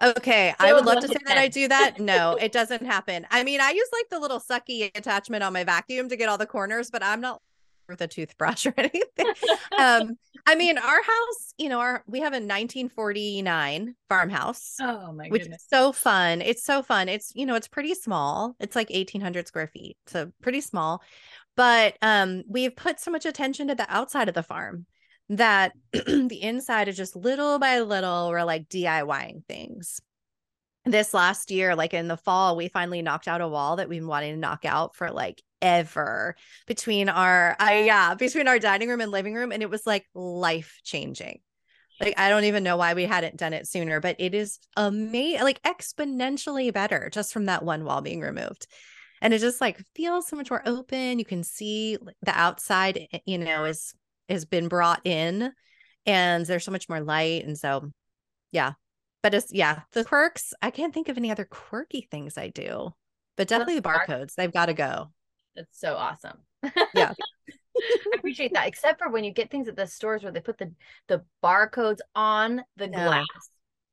Okay, 0.03 0.55
I 0.59 0.73
would 0.73 0.85
love 0.85 1.01
to 1.01 1.09
say 1.09 1.19
that 1.27 1.39
I 1.39 1.49
do 1.49 1.69
that. 1.69 2.01
No, 2.01 2.37
it 2.41 2.53
doesn't 2.53 2.85
happen. 2.85 3.27
I 3.31 3.45
mean, 3.45 3.61
I 3.61 3.71
use 3.71 3.89
like 3.93 4.09
the 4.11 4.19
little 4.19 4.41
sucky 4.41 4.91
attachment 4.95 5.43
on 5.43 5.53
my 5.53 5.65
vacuum 5.65 6.09
to 6.09 6.17
get 6.17 6.29
all 6.29 6.39
the 6.39 6.47
corners, 6.47 6.91
but 6.91 7.03
I'm 7.03 7.21
not 7.21 7.41
with 7.89 8.01
a 8.01 8.07
toothbrush 8.07 8.67
or 8.67 8.75
anything. 8.77 9.27
um, 9.79 10.17
I 10.47 10.55
mean, 10.57 10.79
our 10.79 11.03
house, 11.03 11.55
you 11.59 11.69
know, 11.69 11.81
our 11.81 12.03
we 12.07 12.21
have 12.21 12.33
a 12.33 12.37
1949 12.37 13.95
farmhouse. 14.09 14.77
Oh 14.81 15.12
my 15.12 15.29
which 15.29 15.43
goodness. 15.43 15.62
is 15.62 15.69
so 15.69 15.93
fun. 15.93 16.43
It's 16.43 16.65
so 16.65 16.83
fun. 16.83 17.09
It's 17.09 17.33
you 17.35 17.47
know, 17.47 17.55
it's 17.55 17.69
pretty 17.69 17.95
small. 17.95 18.57
It's 18.61 18.77
like 18.77 18.91
1800 18.91 19.47
square 19.47 19.69
feet. 19.69 19.97
So 20.07 20.33
pretty 20.43 20.61
small. 20.61 21.03
But 21.57 21.97
um, 22.03 22.42
we've 22.49 22.77
put 22.77 23.01
so 23.01 23.11
much 23.11 23.27
attention 23.27 23.69
to 23.69 23.75
the 23.75 23.87
outside 23.88 24.29
of 24.29 24.35
the 24.35 24.42
farm 24.42 24.87
that 25.31 25.73
the 25.92 26.38
inside 26.40 26.88
is 26.88 26.97
just 26.97 27.16
little 27.16 27.59
by 27.59 27.81
little, 27.81 28.29
we're 28.29 28.45
like 28.45 28.69
DIYing 28.69 29.45
things 29.47 30.01
this 30.87 31.12
last 31.12 31.51
year, 31.51 31.75
like 31.75 31.92
in 31.92 32.09
the 32.09 32.16
fall, 32.16 32.57
we 32.57 32.69
finally 32.69 33.03
knocked 33.03 33.29
out 33.29 33.40
a 33.40 33.49
wall 33.49 33.77
that 33.77 33.88
we've 33.88 34.01
been 34.01 34.09
wanting 34.09 34.35
to 34.35 34.40
knock 34.40 34.64
out 34.64 34.95
for 34.95 35.11
like 35.11 35.42
ever 35.61 36.37
between 36.66 37.09
our 37.09 37.57
I 37.59 37.81
yeah, 37.81 38.14
between 38.14 38.47
our 38.47 38.59
dining 38.59 38.88
room 38.88 39.01
and 39.01 39.11
living 39.11 39.35
room. 39.35 39.53
And 39.53 39.62
it 39.62 39.71
was 39.71 39.85
like 39.85 40.07
life 40.14 40.81
changing. 40.85 41.40
Like 42.01 42.14
I 42.19 42.29
don't 42.29 42.45
even 42.45 42.62
know 42.62 42.77
why 42.77 42.95
we 42.95 43.05
hadn't 43.05 43.37
done 43.37 43.53
it 43.53 43.66
sooner, 43.66 44.01
but 44.01 44.16
it 44.19 44.35
is 44.35 44.59
amazing, 44.77 45.42
like 45.42 45.62
exponentially 45.62 46.73
better 46.73 47.11
just 47.12 47.33
from 47.33 47.47
that 47.47 47.64
one 47.64 47.85
wall 47.85 48.01
being 48.01 48.21
removed. 48.21 48.66
And 49.27 49.35
it 49.35 49.41
just 49.41 49.61
like 49.61 49.85
feels 49.97 50.29
so 50.29 50.37
much 50.37 50.53
more 50.53 50.62
open. 50.67 51.19
You 51.19 51.25
can 51.25 51.43
see 51.43 51.99
the 52.23 52.31
outside, 52.31 53.09
eh, 53.12 53.19
you 53.27 53.39
know, 53.39 53.65
is 53.65 53.93
has 54.29 54.45
been 54.45 54.69
brought 54.69 55.05
in 55.05 55.53
and 56.07 56.47
there's 56.47 56.62
so 56.65 56.71
much 56.71 56.89
more 56.89 57.01
light. 57.01 57.45
And 57.45 57.59
so 57.59 57.91
yeah. 58.53 58.75
But 59.25 59.35
it's 59.35 59.53
yeah, 59.53 59.81
the 59.91 60.05
quirks, 60.05 60.55
I 60.62 60.71
can't 60.71 60.95
think 60.95 61.09
of 61.09 61.17
any 61.17 61.33
other 61.33 61.45
quirky 61.45 62.07
things 62.09 62.39
I 62.39 62.51
do. 62.51 62.95
But 63.37 63.49
definitely 63.49 63.81
the 63.81 63.89
barcodes, 63.89 64.35
they've 64.37 64.53
got 64.53 64.67
to 64.67 64.75
go. 64.75 65.09
That's 65.57 65.77
so 65.77 65.97
awesome. 65.97 66.39
Yeah. 66.95 67.12
I 67.77 68.11
appreciate 68.15 68.55
that. 68.55 68.69
Except 68.69 69.01
for 69.01 69.11
when 69.11 69.25
you 69.25 69.33
get 69.33 69.51
things 69.51 69.67
at 69.67 69.75
the 69.75 69.89
stores 69.89 70.23
where 70.23 70.31
they 70.31 70.39
put 70.39 70.59
the 70.59 70.73
the 71.09 71.25
barcodes 71.43 71.99
on 72.15 72.62
the 72.77 72.87
no. 72.87 73.09
glass. 73.09 73.27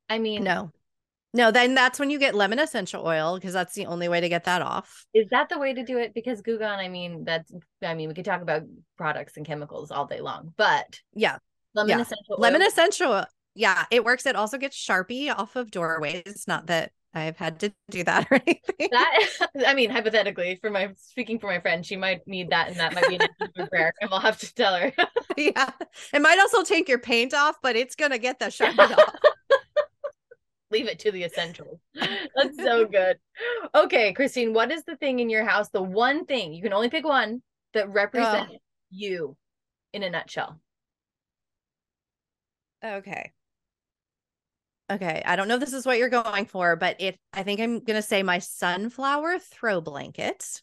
I 0.08 0.20
mean, 0.20 0.44
no, 0.44 0.70
no. 1.34 1.50
Then 1.50 1.74
that's 1.74 1.98
when 1.98 2.08
you 2.08 2.18
get 2.18 2.34
lemon 2.34 2.58
essential 2.58 3.06
oil 3.06 3.34
because 3.34 3.52
that's 3.52 3.74
the 3.74 3.86
only 3.86 4.08
way 4.08 4.20
to 4.20 4.28
get 4.28 4.44
that 4.44 4.62
off. 4.62 5.04
Is 5.12 5.26
that 5.30 5.50
the 5.50 5.58
way 5.58 5.74
to 5.74 5.84
do 5.84 5.98
it? 5.98 6.14
Because 6.14 6.40
Goo 6.40 6.58
Gone, 6.58 6.78
I 6.78 6.88
mean, 6.88 7.24
that's. 7.24 7.52
I 7.82 7.94
mean, 7.94 8.08
we 8.08 8.14
could 8.14 8.24
talk 8.24 8.40
about 8.40 8.62
products 8.96 9.36
and 9.36 9.44
chemicals 9.44 9.90
all 9.90 10.06
day 10.06 10.20
long, 10.20 10.54
but 10.56 11.00
yeah, 11.14 11.38
lemon 11.74 11.90
yeah. 11.90 12.00
essential. 12.00 12.34
Oil. 12.34 12.38
Lemon 12.38 12.62
essential. 12.62 13.24
Yeah, 13.54 13.84
it 13.90 14.04
works. 14.04 14.24
It 14.24 14.34
also 14.34 14.56
gets 14.56 14.76
Sharpie 14.76 15.36
off 15.36 15.56
of 15.56 15.70
doorways. 15.70 16.44
Not 16.48 16.66
that 16.68 16.92
I've 17.14 17.36
had 17.36 17.60
to 17.60 17.72
do 17.90 18.02
that 18.04 18.26
or 18.30 18.40
anything. 18.46 18.88
That 18.90 19.28
I 19.66 19.74
mean, 19.74 19.90
hypothetically, 19.90 20.58
for 20.60 20.70
my 20.70 20.90
speaking 20.96 21.38
for 21.38 21.46
my 21.46 21.60
friend, 21.60 21.86
she 21.86 21.96
might 21.96 22.26
need 22.26 22.50
that, 22.50 22.68
and 22.68 22.76
that 22.76 22.94
might 22.94 23.08
be 23.08 23.16
an 23.16 23.68
prayer, 23.68 23.92
and 24.00 24.10
we'll 24.10 24.20
have 24.20 24.38
to 24.38 24.54
tell 24.54 24.76
her. 24.76 24.92
yeah, 25.36 25.70
it 26.12 26.20
might 26.20 26.38
also 26.38 26.62
take 26.62 26.88
your 26.88 26.98
paint 26.98 27.32
off, 27.32 27.56
but 27.62 27.76
it's 27.76 27.94
gonna 27.94 28.18
get 28.18 28.38
the 28.38 28.46
Sharpie 28.46 28.98
off. 28.98 29.14
Leave 30.74 30.88
it 30.88 30.98
to 30.98 31.12
the 31.12 31.22
essentials. 31.22 31.78
That's 31.94 32.56
so 32.56 32.84
good. 32.84 33.16
Okay, 33.76 34.12
Christine, 34.12 34.52
what 34.52 34.72
is 34.72 34.82
the 34.82 34.96
thing 34.96 35.20
in 35.20 35.30
your 35.30 35.44
house? 35.44 35.68
The 35.68 35.80
one 35.80 36.26
thing 36.26 36.52
you 36.52 36.64
can 36.64 36.72
only 36.72 36.88
pick 36.88 37.04
one 37.04 37.42
that 37.74 37.88
represents 37.90 38.50
oh. 38.56 38.58
you 38.90 39.36
in 39.92 40.02
a 40.02 40.10
nutshell. 40.10 40.58
Okay. 42.84 43.30
Okay, 44.90 45.22
I 45.24 45.36
don't 45.36 45.46
know 45.46 45.54
if 45.54 45.60
this 45.60 45.74
is 45.74 45.86
what 45.86 45.98
you're 45.98 46.08
going 46.08 46.46
for, 46.46 46.74
but 46.74 46.96
it 47.00 47.20
I 47.32 47.44
think 47.44 47.60
I'm 47.60 47.78
going 47.78 47.94
to 47.94 48.02
say 48.02 48.24
my 48.24 48.40
sunflower 48.40 49.38
throw 49.38 49.80
blanket 49.80 50.60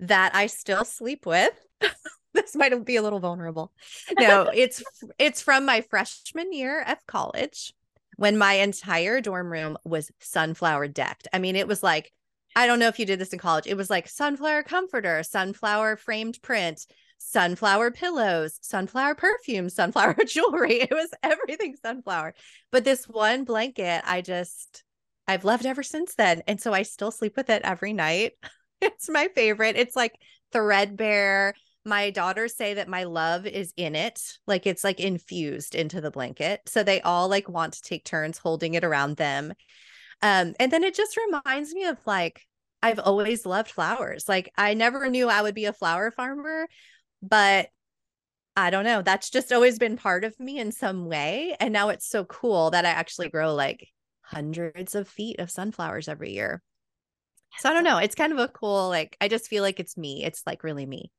that 0.00 0.34
I 0.34 0.48
still 0.48 0.84
sleep 0.84 1.26
with. 1.26 1.52
this 2.34 2.56
might 2.56 2.84
be 2.84 2.96
a 2.96 3.02
little 3.02 3.20
vulnerable. 3.20 3.72
No, 4.18 4.50
it's 4.52 4.82
it's 5.16 5.40
from 5.40 5.64
my 5.64 5.82
freshman 5.82 6.52
year 6.52 6.82
of 6.82 6.98
college 7.06 7.72
when 8.16 8.38
my 8.38 8.54
entire 8.54 9.20
dorm 9.20 9.50
room 9.50 9.78
was 9.84 10.10
sunflower 10.20 10.88
decked. 10.88 11.28
I 11.32 11.38
mean, 11.38 11.56
it 11.56 11.68
was 11.68 11.82
like 11.82 12.12
I 12.54 12.66
don't 12.66 12.78
know 12.78 12.88
if 12.88 12.98
you 12.98 13.06
did 13.06 13.18
this 13.18 13.32
in 13.32 13.38
college. 13.38 13.66
It 13.66 13.76
was 13.76 13.88
like 13.88 14.08
sunflower 14.08 14.64
comforter, 14.64 15.22
sunflower 15.22 15.96
framed 15.96 16.40
print, 16.42 16.86
sunflower 17.18 17.92
pillows, 17.92 18.58
sunflower 18.60 19.14
perfume, 19.14 19.68
sunflower 19.68 20.16
jewelry. 20.26 20.80
It 20.80 20.90
was 20.90 21.10
everything 21.22 21.76
sunflower. 21.80 22.34
But 22.70 22.84
this 22.84 23.08
one 23.08 23.44
blanket, 23.44 24.02
I 24.04 24.20
just, 24.20 24.84
I've 25.26 25.44
loved 25.44 25.64
ever 25.64 25.82
since 25.82 26.14
then. 26.14 26.42
And 26.46 26.60
so 26.60 26.72
I 26.72 26.82
still 26.82 27.10
sleep 27.10 27.36
with 27.36 27.50
it 27.50 27.62
every 27.64 27.92
night. 27.92 28.32
It's 28.84 29.08
my 29.08 29.28
favorite. 29.32 29.76
It's 29.76 29.94
like 29.94 30.18
threadbare. 30.50 31.54
My 31.84 32.10
daughters 32.10 32.56
say 32.56 32.74
that 32.74 32.88
my 32.88 33.04
love 33.04 33.44
is 33.46 33.72
in 33.76 33.96
it, 33.96 34.20
like 34.46 34.66
it's 34.66 34.84
like 34.84 35.00
infused 35.00 35.74
into 35.74 36.00
the 36.00 36.10
blanket. 36.10 36.60
So 36.66 36.82
they 36.82 37.00
all 37.00 37.28
like 37.28 37.48
want 37.48 37.74
to 37.74 37.82
take 37.82 38.04
turns 38.04 38.38
holding 38.38 38.74
it 38.74 38.84
around 38.84 39.16
them. 39.16 39.52
Um, 40.22 40.54
and 40.60 40.70
then 40.70 40.84
it 40.84 40.94
just 40.94 41.16
reminds 41.16 41.74
me 41.74 41.84
of 41.86 41.98
like 42.06 42.46
I've 42.82 43.00
always 43.00 43.46
loved 43.46 43.70
flowers. 43.70 44.28
Like 44.28 44.52
I 44.56 44.74
never 44.74 45.08
knew 45.08 45.28
I 45.28 45.42
would 45.42 45.54
be 45.54 45.66
a 45.66 45.72
flower 45.72 46.10
farmer, 46.10 46.68
but 47.20 47.68
I 48.56 48.70
don't 48.70 48.84
know. 48.84 49.02
That's 49.02 49.30
just 49.30 49.52
always 49.52 49.78
been 49.78 49.96
part 49.96 50.24
of 50.24 50.38
me 50.38 50.58
in 50.58 50.72
some 50.72 51.06
way. 51.06 51.56
And 51.58 51.72
now 51.72 51.88
it's 51.88 52.06
so 52.08 52.24
cool 52.24 52.70
that 52.70 52.84
I 52.84 52.90
actually 52.90 53.28
grow 53.28 53.54
like 53.54 53.88
hundreds 54.20 54.94
of 54.94 55.08
feet 55.08 55.38
of 55.38 55.50
sunflowers 55.50 56.08
every 56.08 56.32
year. 56.32 56.62
So 57.58 57.70
I 57.70 57.72
don't 57.72 57.84
know. 57.84 57.98
It's 57.98 58.14
kind 58.14 58.32
of 58.32 58.38
a 58.38 58.48
cool, 58.48 58.88
like, 58.88 59.16
I 59.20 59.28
just 59.28 59.48
feel 59.48 59.62
like 59.62 59.78
it's 59.78 59.96
me. 59.96 60.24
It's 60.24 60.42
like 60.46 60.64
really 60.64 60.86
me 60.86 61.10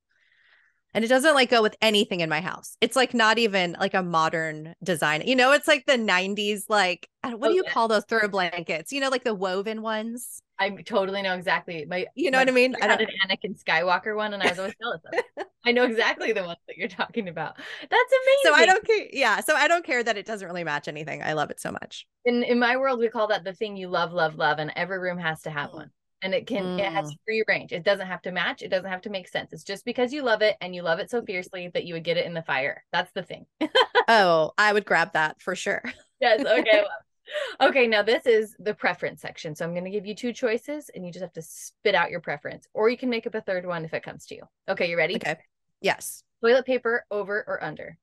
and 0.94 1.04
it 1.04 1.08
doesn't 1.08 1.34
like 1.34 1.50
go 1.50 1.62
with 1.62 1.76
anything 1.82 2.20
in 2.20 2.30
my 2.30 2.42
house. 2.42 2.78
It's 2.82 2.96
like 2.96 3.14
not 3.14 3.38
even 3.38 3.76
like 3.80 3.94
a 3.94 4.04
modern 4.04 4.76
design. 4.84 5.24
You 5.26 5.36
know, 5.36 5.52
it's 5.52 5.68
like 5.68 5.86
the 5.86 5.94
90s 5.94 6.64
like 6.70 7.10
what 7.24 7.50
do 7.50 7.56
you 7.56 7.64
call 7.64 7.88
those 7.88 8.06
throw 8.06 8.28
blankets? 8.28 8.92
You 8.92 9.02
know, 9.02 9.10
like 9.10 9.24
the 9.24 9.34
woven 9.34 9.82
ones. 9.82 10.42
I 10.60 10.70
totally 10.70 11.22
know 11.22 11.34
exactly. 11.34 11.86
My 11.86 12.06
You 12.16 12.32
know 12.32 12.38
my, 12.38 12.42
what 12.44 12.50
I 12.50 12.54
mean? 12.54 12.76
I 12.82 12.86
had 12.86 13.02
an 13.02 13.08
Anakin 13.28 13.62
Skywalker 13.62 14.16
one 14.16 14.34
and 14.34 14.44
I 14.44 14.50
was 14.50 14.60
always 14.60 14.76
jealous 14.80 15.02
of. 15.12 15.20
It. 15.20 15.48
I 15.66 15.72
know 15.72 15.84
exactly 15.84 16.34
the 16.34 16.44
ones 16.44 16.60
that 16.68 16.78
you're 16.78 16.90
talking 16.90 17.30
about. 17.30 17.56
That's 17.58 17.92
amazing. 17.92 18.42
So 18.44 18.54
I 18.54 18.66
don't 18.66 18.86
care. 18.86 19.08
Yeah, 19.14 19.40
so 19.40 19.56
I 19.56 19.68
don't 19.68 19.86
care 19.86 20.04
that 20.04 20.18
it 20.18 20.26
doesn't 20.26 20.46
really 20.48 20.64
match 20.64 20.88
anything. 20.88 21.24
I 21.24 21.34
love 21.34 21.50
it 21.50 21.60
so 21.60 21.72
much. 21.72 22.06
In 22.26 22.44
in 22.44 22.60
my 22.60 22.78
world 22.78 23.00
we 23.00 23.10
call 23.10 23.28
that 23.28 23.44
the 23.44 23.54
thing 23.54 23.78
you 23.78 23.88
love 23.88 24.12
love 24.12 24.36
love 24.36 24.60
and 24.60 24.72
every 24.76 25.00
room 25.00 25.18
has 25.18 25.42
to 25.44 25.50
have 25.50 25.72
mm. 25.72 25.76
one 25.76 25.92
and 26.24 26.34
it 26.34 26.48
can 26.48 26.64
mm. 26.64 26.80
it 26.80 26.92
has 26.92 27.12
mm. 27.12 27.18
free 27.26 27.44
range. 27.48 27.72
It 27.72 27.84
doesn't 27.84 28.08
have 28.08 28.22
to 28.24 28.32
match. 28.32 28.62
It 28.62 28.70
doesn't 28.70 28.90
have 28.90 29.02
to 29.02 29.10
make 29.10 29.28
sense. 29.28 29.54
It's 29.54 29.64
just 29.64 29.86
because 29.86 30.14
you 30.14 30.24
love 30.24 30.42
it 30.42 30.56
and 30.62 30.74
you 30.74 30.82
love 30.82 31.00
it 31.00 31.12
so 31.12 31.22
fiercely 31.22 31.70
that 31.74 31.84
you 31.84 31.94
would 31.94 32.04
get 32.04 32.18
it 32.18 32.26
in 32.26 32.34
the 32.34 32.42
fire. 32.42 32.84
That's 32.92 33.12
the 33.12 33.24
thing. 33.24 33.46
Oh 34.10 34.52
i 34.58 34.74
would 34.74 34.84
grab 34.84 35.14
that 35.14 35.42
for 35.42 35.56
sure. 35.56 35.82
Yes 36.20 36.42
okay 36.42 36.84
well. 36.84 37.70
okay 37.70 37.88
now 37.88 38.04
this 38.04 38.26
is 38.26 38.54
the 38.60 38.74
preference 38.74 39.22
section. 39.22 39.56
So 39.56 39.64
i'm 39.64 39.72
going 39.72 39.86
to 39.86 39.90
give 39.90 40.06
you 40.06 40.14
two 40.14 40.34
choices 40.34 40.90
and 40.94 41.06
you 41.06 41.12
just 41.12 41.24
have 41.24 41.32
to 41.34 41.42
spit 41.42 41.96
out 41.96 42.12
your 42.12 42.20
preference 42.20 42.68
or 42.74 42.90
you 42.90 42.98
can 42.98 43.10
make 43.10 43.26
up 43.26 43.36
a 43.36 43.40
third 43.40 43.66
one 43.66 43.86
if 43.86 43.94
it 43.94 44.04
comes 44.04 44.26
to 44.26 44.36
you. 44.36 44.42
Okay 44.68 44.90
you 44.90 44.98
ready? 44.98 45.16
Okay. 45.16 45.38
Yes. 45.80 46.24
Toilet 46.42 46.66
paper 46.66 47.06
over 47.10 47.46
or 47.48 47.64
under? 47.64 47.98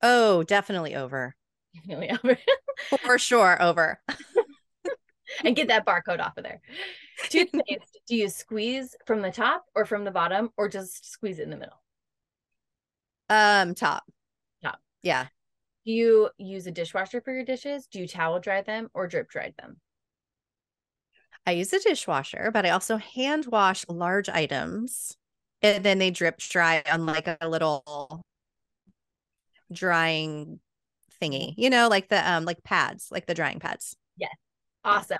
Oh 0.00 0.44
definitely 0.44 0.94
over. 0.94 1.34
Definitely 1.74 2.10
over. 2.24 2.38
For 3.04 3.18
sure 3.18 3.60
over 3.60 4.00
and 5.44 5.56
get 5.56 5.68
that 5.68 5.86
barcode 5.86 6.20
off 6.20 6.36
of 6.36 6.44
there. 6.44 6.60
Toothpaste, 7.28 8.00
do 8.06 8.16
you 8.16 8.28
squeeze 8.28 8.96
from 9.06 9.22
the 9.22 9.30
top 9.30 9.64
or 9.74 9.84
from 9.84 10.04
the 10.04 10.10
bottom 10.10 10.50
or 10.56 10.68
just 10.68 11.10
squeeze 11.10 11.38
it 11.38 11.42
in 11.42 11.50
the 11.50 11.56
middle? 11.56 11.80
Um, 13.28 13.74
top. 13.74 14.04
Top. 14.62 14.78
Yeah. 15.02 15.26
Do 15.84 15.92
you 15.92 16.30
use 16.38 16.66
a 16.66 16.70
dishwasher 16.70 17.20
for 17.20 17.32
your 17.32 17.44
dishes? 17.44 17.86
Do 17.86 17.98
you 17.98 18.08
towel 18.08 18.40
dry 18.40 18.62
them 18.62 18.88
or 18.94 19.06
drip 19.06 19.28
dry 19.30 19.52
them? 19.58 19.78
I 21.46 21.52
use 21.52 21.72
a 21.72 21.80
dishwasher, 21.80 22.50
but 22.52 22.66
I 22.66 22.70
also 22.70 22.98
hand 22.98 23.46
wash 23.46 23.84
large 23.88 24.28
items 24.28 25.16
and 25.62 25.84
then 25.84 25.98
they 25.98 26.10
drip 26.10 26.38
dry 26.38 26.82
on 26.90 27.06
like 27.06 27.26
a 27.40 27.48
little 27.48 28.22
drying 29.72 30.60
thingy, 31.20 31.54
you 31.56 31.70
know, 31.70 31.88
like 31.88 32.08
the 32.08 32.30
um 32.30 32.44
like 32.44 32.62
pads, 32.62 33.08
like 33.10 33.26
the 33.26 33.34
drying 33.34 33.58
pads. 33.58 33.96
Yes. 34.16 34.34
Awesome. 34.88 35.18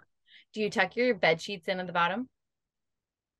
Do 0.54 0.60
you 0.60 0.70
tuck 0.70 0.96
your 0.96 1.14
bed 1.14 1.40
sheets 1.40 1.68
in 1.68 1.80
at 1.80 1.86
the 1.86 1.92
bottom? 1.92 2.28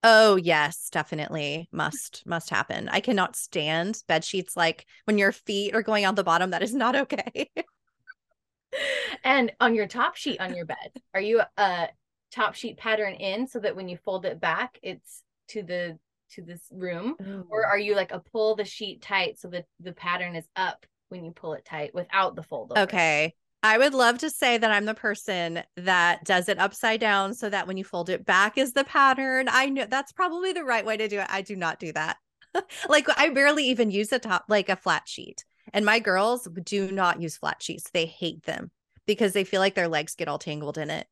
Oh 0.04 0.36
yes, 0.36 0.90
definitely 0.90 1.68
must 1.72 2.22
must 2.24 2.50
happen. 2.50 2.88
I 2.88 3.00
cannot 3.00 3.34
stand 3.34 4.02
bed 4.06 4.24
sheets 4.24 4.56
like 4.56 4.86
when 5.04 5.18
your 5.18 5.32
feet 5.32 5.74
are 5.74 5.82
going 5.82 6.06
on 6.06 6.14
the 6.14 6.24
bottom. 6.24 6.50
That 6.50 6.62
is 6.62 6.74
not 6.74 6.94
okay. 6.94 7.50
and 9.24 9.52
on 9.60 9.74
your 9.74 9.86
top 9.86 10.16
sheet 10.16 10.40
on 10.40 10.54
your 10.54 10.66
bed, 10.66 10.92
are 11.14 11.20
you 11.20 11.42
a 11.56 11.88
top 12.30 12.54
sheet 12.54 12.76
pattern 12.76 13.14
in 13.14 13.46
so 13.46 13.58
that 13.58 13.74
when 13.74 13.88
you 13.88 13.96
fold 13.96 14.24
it 14.24 14.40
back, 14.40 14.78
it's 14.82 15.22
to 15.48 15.62
the 15.62 15.98
to 16.32 16.42
this 16.42 16.60
room, 16.70 17.16
Ooh. 17.26 17.46
or 17.50 17.66
are 17.66 17.78
you 17.78 17.96
like 17.96 18.12
a 18.12 18.20
pull 18.20 18.54
the 18.54 18.64
sheet 18.64 19.00
tight 19.00 19.40
so 19.40 19.48
that 19.48 19.64
the 19.80 19.92
pattern 19.92 20.36
is 20.36 20.46
up 20.54 20.84
when 21.08 21.24
you 21.24 21.32
pull 21.32 21.54
it 21.54 21.64
tight 21.64 21.94
without 21.94 22.36
the 22.36 22.42
fold? 22.42 22.72
Over? 22.72 22.82
Okay, 22.82 23.34
I 23.62 23.78
would 23.78 23.94
love 23.94 24.18
to 24.18 24.30
say 24.30 24.56
that 24.56 24.70
I'm 24.70 24.84
the 24.84 24.94
person 24.94 25.62
that 25.76 26.24
does 26.24 26.48
it 26.48 26.60
upside 26.60 27.00
down 27.00 27.34
so 27.34 27.48
that 27.50 27.66
when 27.66 27.76
you 27.76 27.84
fold 27.84 28.08
it 28.08 28.24
back 28.24 28.56
is 28.56 28.72
the 28.72 28.84
pattern. 28.84 29.48
I 29.50 29.66
know 29.66 29.86
that's 29.88 30.12
probably 30.12 30.52
the 30.52 30.64
right 30.64 30.86
way 30.86 30.96
to 30.96 31.08
do 31.08 31.18
it. 31.18 31.26
I 31.28 31.42
do 31.42 31.56
not 31.56 31.80
do 31.80 31.92
that. 31.92 32.18
like 32.88 33.08
I 33.18 33.30
barely 33.30 33.64
even 33.68 33.90
use 33.90 34.12
a 34.12 34.18
top 34.18 34.44
like 34.48 34.68
a 34.68 34.76
flat 34.76 35.08
sheet. 35.08 35.44
And 35.72 35.84
my 35.84 35.98
girls 35.98 36.48
do 36.62 36.90
not 36.92 37.20
use 37.20 37.36
flat 37.36 37.60
sheets. 37.60 37.90
They 37.90 38.06
hate 38.06 38.44
them 38.44 38.70
because 39.06 39.32
they 39.32 39.44
feel 39.44 39.60
like 39.60 39.74
their 39.74 39.88
legs 39.88 40.14
get 40.14 40.28
all 40.28 40.38
tangled 40.38 40.78
in 40.78 40.90
it. 40.90 41.06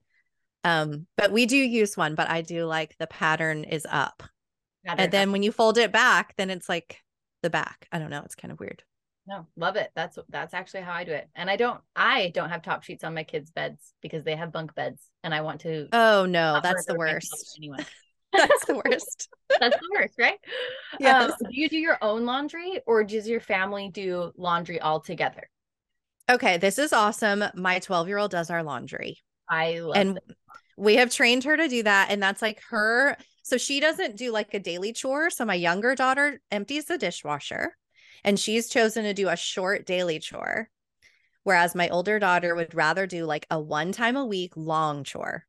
Um, 0.62 1.06
but 1.16 1.32
we 1.32 1.46
do 1.46 1.56
use 1.56 1.96
one, 1.96 2.14
but 2.14 2.30
I 2.30 2.42
do 2.42 2.64
like 2.64 2.96
the 2.98 3.06
pattern 3.06 3.64
is 3.64 3.86
up. 3.90 4.22
Pattern 4.84 5.00
and 5.00 5.12
then 5.12 5.28
up. 5.28 5.32
when 5.32 5.42
you 5.42 5.52
fold 5.52 5.78
it 5.78 5.92
back, 5.92 6.34
then 6.36 6.50
it's 6.50 6.68
like 6.68 7.02
the 7.42 7.50
back. 7.50 7.88
I 7.90 7.98
don't 7.98 8.10
know. 8.10 8.22
It's 8.24 8.34
kind 8.36 8.52
of 8.52 8.60
weird 8.60 8.82
no 9.26 9.46
love 9.56 9.76
it 9.76 9.90
that's 9.94 10.18
that's 10.28 10.54
actually 10.54 10.80
how 10.80 10.92
i 10.92 11.04
do 11.04 11.12
it 11.12 11.28
and 11.34 11.50
i 11.50 11.56
don't 11.56 11.80
i 11.94 12.30
don't 12.34 12.50
have 12.50 12.62
top 12.62 12.82
sheets 12.82 13.04
on 13.04 13.14
my 13.14 13.24
kids 13.24 13.50
beds 13.50 13.92
because 14.00 14.24
they 14.24 14.36
have 14.36 14.52
bunk 14.52 14.74
beds 14.74 15.02
and 15.24 15.34
i 15.34 15.40
want 15.40 15.60
to 15.60 15.88
oh 15.92 16.26
no 16.26 16.60
that's 16.62 16.86
the 16.86 16.94
worst 16.94 17.56
anyway 17.58 17.84
that's 18.32 18.64
the 18.66 18.74
worst 18.74 19.28
that's 19.60 19.76
the 19.76 19.90
worst 19.98 20.14
right 20.18 20.38
yes. 21.00 21.30
Um, 21.30 21.36
do 21.50 21.60
you 21.60 21.68
do 21.68 21.78
your 21.78 21.98
own 22.02 22.24
laundry 22.24 22.80
or 22.86 23.04
does 23.04 23.28
your 23.28 23.40
family 23.40 23.88
do 23.88 24.32
laundry 24.36 24.80
all 24.80 25.00
together 25.00 25.48
Okay, 26.28 26.56
this 26.56 26.78
is 26.78 26.92
awesome. 26.92 27.44
My 27.54 27.78
12 27.78 28.08
year 28.08 28.18
old 28.18 28.32
does 28.32 28.50
our 28.50 28.62
laundry. 28.62 29.18
I 29.48 29.78
love 29.78 29.96
and 29.96 30.16
it. 30.16 30.36
we 30.76 30.96
have 30.96 31.10
trained 31.10 31.44
her 31.44 31.56
to 31.56 31.68
do 31.68 31.84
that. 31.84 32.08
And 32.10 32.20
that's 32.20 32.42
like 32.42 32.60
her. 32.70 33.16
So 33.44 33.58
she 33.58 33.78
doesn't 33.78 34.16
do 34.16 34.32
like 34.32 34.52
a 34.52 34.58
daily 34.58 34.92
chore. 34.92 35.30
So 35.30 35.44
my 35.44 35.54
younger 35.54 35.94
daughter 35.94 36.40
empties 36.50 36.86
the 36.86 36.98
dishwasher 36.98 37.76
and 38.26 38.38
she's 38.38 38.68
chosen 38.68 39.04
to 39.04 39.14
do 39.14 39.28
a 39.28 39.36
short 39.36 39.86
daily 39.86 40.18
chore. 40.18 40.68
Whereas 41.44 41.76
my 41.76 41.88
older 41.88 42.18
daughter 42.18 42.56
would 42.56 42.74
rather 42.74 43.06
do 43.06 43.24
like 43.24 43.46
a 43.50 43.60
one 43.60 43.92
time 43.92 44.16
a 44.16 44.26
week 44.26 44.52
long 44.56 45.04
chore. 45.04 45.46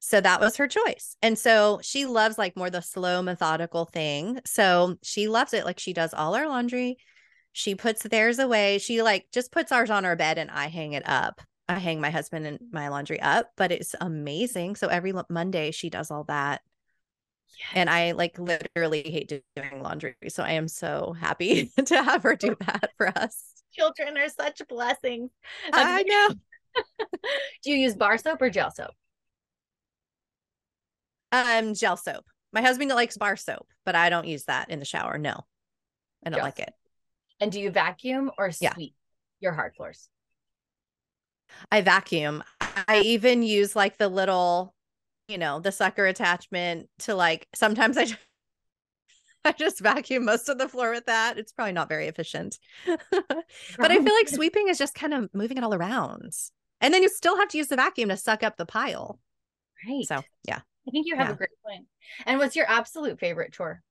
So 0.00 0.20
that 0.20 0.40
was 0.40 0.56
her 0.56 0.66
choice. 0.66 1.16
And 1.22 1.38
so 1.38 1.80
she 1.82 2.06
loves 2.06 2.38
like 2.38 2.56
more 2.56 2.70
the 2.70 2.80
slow, 2.80 3.22
methodical 3.22 3.84
thing. 3.84 4.40
So 4.46 4.96
she 5.02 5.28
loves 5.28 5.52
it. 5.52 5.66
Like 5.66 5.78
she 5.78 5.92
does 5.92 6.14
all 6.14 6.34
our 6.34 6.48
laundry. 6.48 6.96
She 7.52 7.74
puts 7.74 8.02
theirs 8.02 8.38
away. 8.38 8.78
She 8.78 9.02
like 9.02 9.26
just 9.32 9.52
puts 9.52 9.70
ours 9.70 9.90
on 9.90 10.04
our 10.04 10.16
bed 10.16 10.38
and 10.38 10.50
I 10.50 10.68
hang 10.68 10.94
it 10.94 11.06
up. 11.06 11.42
I 11.68 11.78
hang 11.78 12.00
my 12.00 12.10
husband 12.10 12.46
and 12.46 12.58
my 12.72 12.88
laundry 12.88 13.20
up, 13.20 13.50
but 13.56 13.70
it's 13.70 13.94
amazing. 14.00 14.76
So 14.76 14.88
every 14.88 15.12
Monday 15.28 15.70
she 15.70 15.88
does 15.90 16.10
all 16.10 16.24
that. 16.24 16.62
Yes. 17.58 17.68
And 17.74 17.90
I 17.90 18.12
like 18.12 18.38
literally 18.38 19.02
hate 19.02 19.42
doing 19.56 19.82
laundry. 19.82 20.14
So 20.28 20.42
I 20.42 20.52
am 20.52 20.68
so 20.68 21.14
happy 21.18 21.72
to 21.84 22.02
have 22.02 22.22
her 22.22 22.36
do 22.36 22.56
that 22.60 22.90
for 22.96 23.08
us. 23.08 23.42
Children 23.72 24.16
are 24.18 24.28
such 24.28 24.62
blessings. 24.68 25.30
I 25.72 26.02
know. 26.02 26.34
do 27.62 27.70
you 27.70 27.76
use 27.76 27.94
bar 27.94 28.18
soap 28.18 28.42
or 28.42 28.50
gel 28.50 28.70
soap? 28.70 28.92
Um, 31.32 31.74
gel 31.74 31.96
soap. 31.96 32.24
My 32.52 32.62
husband 32.62 32.90
likes 32.90 33.16
bar 33.16 33.36
soap, 33.36 33.66
but 33.84 33.96
I 33.96 34.10
don't 34.10 34.28
use 34.28 34.44
that 34.44 34.70
in 34.70 34.78
the 34.78 34.84
shower. 34.84 35.18
No, 35.18 35.40
I 36.24 36.30
don't 36.30 36.40
like 36.40 36.60
it. 36.60 36.72
And 37.40 37.50
do 37.50 37.60
you 37.60 37.70
vacuum 37.70 38.30
or 38.38 38.52
sweep 38.52 38.72
yeah. 38.76 38.86
your 39.40 39.52
hard 39.52 39.74
floors? 39.74 40.08
I 41.70 41.80
vacuum. 41.80 42.42
I 42.60 43.00
even 43.04 43.42
use 43.42 43.74
like 43.74 43.98
the 43.98 44.08
little, 44.08 44.73
you 45.28 45.38
know, 45.38 45.60
the 45.60 45.72
sucker 45.72 46.06
attachment 46.06 46.88
to 47.00 47.14
like 47.14 47.48
sometimes 47.54 47.96
I 47.96 48.06
I 49.46 49.52
just 49.52 49.80
vacuum 49.80 50.24
most 50.24 50.48
of 50.48 50.56
the 50.56 50.68
floor 50.68 50.90
with 50.90 51.06
that. 51.06 51.38
It's 51.38 51.52
probably 51.52 51.72
not 51.72 51.88
very 51.88 52.08
efficient. 52.08 52.58
but 52.86 53.90
I 53.90 54.02
feel 54.02 54.14
like 54.14 54.28
sweeping 54.28 54.68
is 54.68 54.78
just 54.78 54.94
kind 54.94 55.12
of 55.12 55.28
moving 55.34 55.58
it 55.58 55.64
all 55.64 55.74
around. 55.74 56.32
And 56.80 56.94
then 56.94 57.02
you 57.02 57.10
still 57.10 57.36
have 57.36 57.48
to 57.48 57.58
use 57.58 57.68
the 57.68 57.76
vacuum 57.76 58.08
to 58.08 58.16
suck 58.16 58.42
up 58.42 58.56
the 58.56 58.64
pile. 58.64 59.20
Right. 59.86 60.06
So, 60.06 60.22
yeah. 60.48 60.60
I 60.88 60.90
think 60.90 61.06
you 61.06 61.16
have 61.16 61.28
yeah. 61.28 61.34
a 61.34 61.36
great 61.36 61.50
point. 61.64 61.86
And 62.24 62.38
what's 62.38 62.56
your 62.56 62.70
absolute 62.70 63.20
favorite 63.20 63.52
chore? 63.52 63.82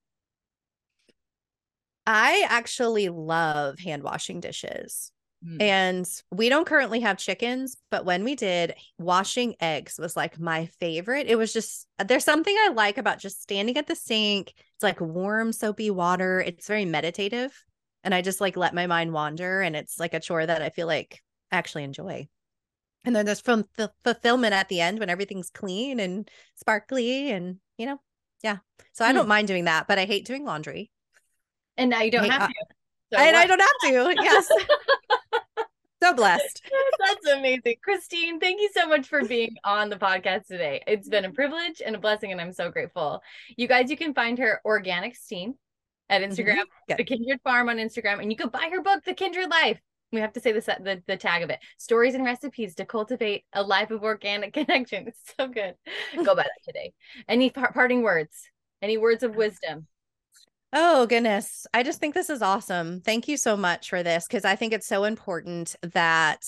I 2.05 2.45
actually 2.49 3.09
love 3.09 3.79
hand 3.79 4.01
washing 4.03 4.39
dishes. 4.39 5.11
Mm. 5.45 5.61
And 5.61 6.09
we 6.31 6.47
don't 6.47 6.65
currently 6.65 7.01
have 7.01 7.17
chickens, 7.17 7.75
but 7.91 8.05
when 8.05 8.23
we 8.23 8.35
did, 8.35 8.75
washing 8.97 9.55
eggs 9.59 9.99
was 9.99 10.15
like 10.15 10.39
my 10.39 10.67
favorite. 10.79 11.27
It 11.27 11.37
was 11.37 11.51
just, 11.51 11.87
there's 12.03 12.23
something 12.23 12.55
I 12.57 12.69
like 12.69 12.97
about 12.97 13.19
just 13.19 13.41
standing 13.41 13.77
at 13.77 13.87
the 13.87 13.95
sink. 13.95 14.53
It's 14.75 14.83
like 14.83 15.01
warm, 15.01 15.51
soapy 15.51 15.89
water. 15.91 16.39
It's 16.39 16.67
very 16.67 16.85
meditative. 16.85 17.51
And 18.03 18.13
I 18.13 18.21
just 18.21 18.41
like 18.41 18.55
let 18.55 18.73
my 18.73 18.87
mind 18.87 19.11
wander. 19.11 19.61
And 19.61 19.75
it's 19.75 19.99
like 19.99 20.13
a 20.13 20.19
chore 20.19 20.45
that 20.45 20.61
I 20.61 20.69
feel 20.69 20.87
like 20.87 21.21
I 21.51 21.57
actually 21.57 21.83
enjoy. 21.83 22.27
And 23.05 23.13
then 23.13 23.25
there's 23.25 23.41
from 23.41 23.65
the 23.75 23.91
fulfillment 24.05 24.53
at 24.53 24.69
the 24.69 24.79
end 24.79 24.99
when 24.99 25.09
everything's 25.09 25.49
clean 25.49 25.99
and 25.99 26.29
sparkly 26.55 27.31
and, 27.31 27.57
you 27.77 27.85
know, 27.85 27.99
yeah. 28.43 28.57
So 28.93 29.03
I 29.03 29.11
mm. 29.11 29.15
don't 29.15 29.27
mind 29.27 29.49
doing 29.49 29.65
that, 29.65 29.87
but 29.87 29.99
I 29.99 30.05
hate 30.05 30.25
doing 30.25 30.45
laundry. 30.45 30.89
And 31.75 31.89
now 31.89 32.01
you 32.01 32.11
don't 32.11 32.29
have 32.29 32.47
to. 32.47 32.55
So 33.11 33.19
and 33.19 33.35
what? 33.35 33.35
I 33.35 33.45
don't 33.45 33.59
have 33.59 34.15
to. 34.15 34.23
Yes. 34.23 34.49
so 36.03 36.13
blessed. 36.13 36.61
That's 36.99 37.27
amazing. 37.37 37.75
Christine, 37.83 38.39
thank 38.39 38.59
you 38.61 38.69
so 38.73 38.87
much 38.87 39.07
for 39.07 39.23
being 39.25 39.55
on 39.63 39.89
the 39.89 39.95
podcast 39.95 40.47
today. 40.47 40.83
It's 40.85 41.07
been 41.07 41.25
a 41.25 41.31
privilege 41.31 41.81
and 41.85 41.95
a 41.95 41.99
blessing, 41.99 42.31
and 42.31 42.41
I'm 42.41 42.51
so 42.51 42.69
grateful. 42.69 43.21
You 43.55 43.67
guys, 43.67 43.89
you 43.89 43.97
can 43.97 44.13
find 44.13 44.37
her 44.39 44.61
Organic 44.65 45.15
Steam 45.15 45.55
at 46.09 46.21
mm-hmm. 46.21 46.31
Instagram, 46.31 46.61
mm-hmm. 46.61 46.95
The 46.97 47.03
Kindred 47.03 47.39
Farm 47.43 47.69
on 47.69 47.77
Instagram, 47.77 48.21
and 48.21 48.31
you 48.31 48.37
can 48.37 48.49
buy 48.49 48.69
her 48.71 48.81
book, 48.81 49.03
The 49.05 49.13
Kindred 49.13 49.49
Life. 49.49 49.79
We 50.11 50.19
have 50.19 50.33
to 50.33 50.39
say 50.39 50.51
the, 50.51 50.59
the 50.59 51.01
the 51.07 51.17
tag 51.17 51.41
of 51.41 51.49
it: 51.49 51.59
stories 51.77 52.15
and 52.15 52.23
recipes 52.23 52.75
to 52.75 52.85
cultivate 52.85 53.45
a 53.53 53.63
life 53.63 53.89
of 53.89 54.03
organic 54.03 54.53
connection. 54.53 55.07
It's 55.07 55.33
so 55.37 55.47
good. 55.47 55.75
Go 56.15 56.35
buy 56.35 56.43
that 56.43 56.63
today. 56.65 56.93
Any 57.27 57.49
parting 57.49 58.03
words? 58.03 58.49
Any 58.81 58.97
words 58.97 59.23
of 59.23 59.35
wisdom? 59.37 59.87
Oh, 60.75 61.05
goodness. 61.05 61.67
I 61.71 61.83
just 61.83 61.99
think 61.99 62.15
this 62.15 62.31
is 62.31 62.41
awesome. 62.41 63.01
Thank 63.01 63.27
you 63.27 63.37
so 63.37 63.55
much 63.55 63.89
for 63.89 64.01
this 64.01 64.25
because 64.27 64.43
I 64.43 64.55
think 64.55 64.73
it's 64.73 64.87
so 64.87 65.03
important 65.03 65.75
that, 65.83 66.41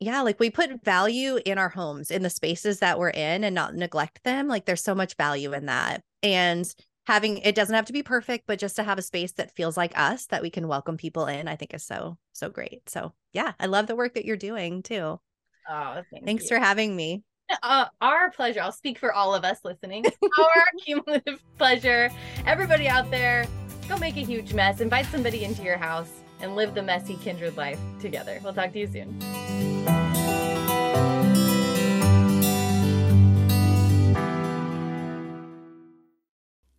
yeah, 0.00 0.22
like 0.22 0.40
we 0.40 0.50
put 0.50 0.84
value 0.84 1.38
in 1.46 1.56
our 1.56 1.68
homes, 1.68 2.10
in 2.10 2.22
the 2.22 2.30
spaces 2.30 2.80
that 2.80 2.98
we're 2.98 3.10
in 3.10 3.44
and 3.44 3.54
not 3.54 3.76
neglect 3.76 4.24
them. 4.24 4.48
Like 4.48 4.66
there's 4.66 4.82
so 4.82 4.96
much 4.96 5.16
value 5.16 5.52
in 5.52 5.66
that. 5.66 6.02
And 6.20 6.66
having 7.06 7.38
it 7.38 7.54
doesn't 7.54 7.74
have 7.74 7.86
to 7.86 7.92
be 7.92 8.02
perfect, 8.02 8.48
but 8.48 8.58
just 8.58 8.74
to 8.76 8.82
have 8.82 8.98
a 8.98 9.02
space 9.02 9.32
that 9.32 9.54
feels 9.54 9.76
like 9.76 9.96
us 9.96 10.26
that 10.26 10.42
we 10.42 10.50
can 10.50 10.66
welcome 10.66 10.96
people 10.96 11.26
in, 11.26 11.46
I 11.46 11.54
think 11.54 11.72
is 11.72 11.84
so, 11.84 12.18
so 12.32 12.50
great. 12.50 12.90
So, 12.90 13.12
yeah, 13.32 13.52
I 13.60 13.66
love 13.66 13.86
the 13.86 13.96
work 13.96 14.14
that 14.14 14.24
you're 14.24 14.36
doing 14.36 14.82
too. 14.82 15.20
Oh, 15.68 16.02
thank 16.10 16.24
thanks 16.24 16.44
you. 16.44 16.48
for 16.48 16.58
having 16.58 16.96
me. 16.96 17.22
Uh, 17.62 17.86
our 18.00 18.30
pleasure. 18.30 18.60
I'll 18.60 18.72
speak 18.72 18.98
for 18.98 19.12
all 19.12 19.34
of 19.34 19.44
us 19.44 19.58
listening. 19.64 20.04
Our 20.22 20.64
cumulative 20.84 21.42
pleasure. 21.58 22.10
Everybody 22.46 22.86
out 22.86 23.10
there, 23.10 23.46
Go 23.90 23.98
make 23.98 24.16
a 24.16 24.20
huge 24.20 24.54
mess, 24.54 24.80
invite 24.80 25.06
somebody 25.06 25.42
into 25.42 25.64
your 25.64 25.76
house, 25.76 26.20
and 26.40 26.54
live 26.54 26.74
the 26.74 26.82
messy 26.82 27.16
kindred 27.16 27.56
life 27.56 27.80
together. 28.00 28.38
We'll 28.40 28.54
talk 28.54 28.72
to 28.72 28.78
you 28.78 28.86
soon. 28.86 29.20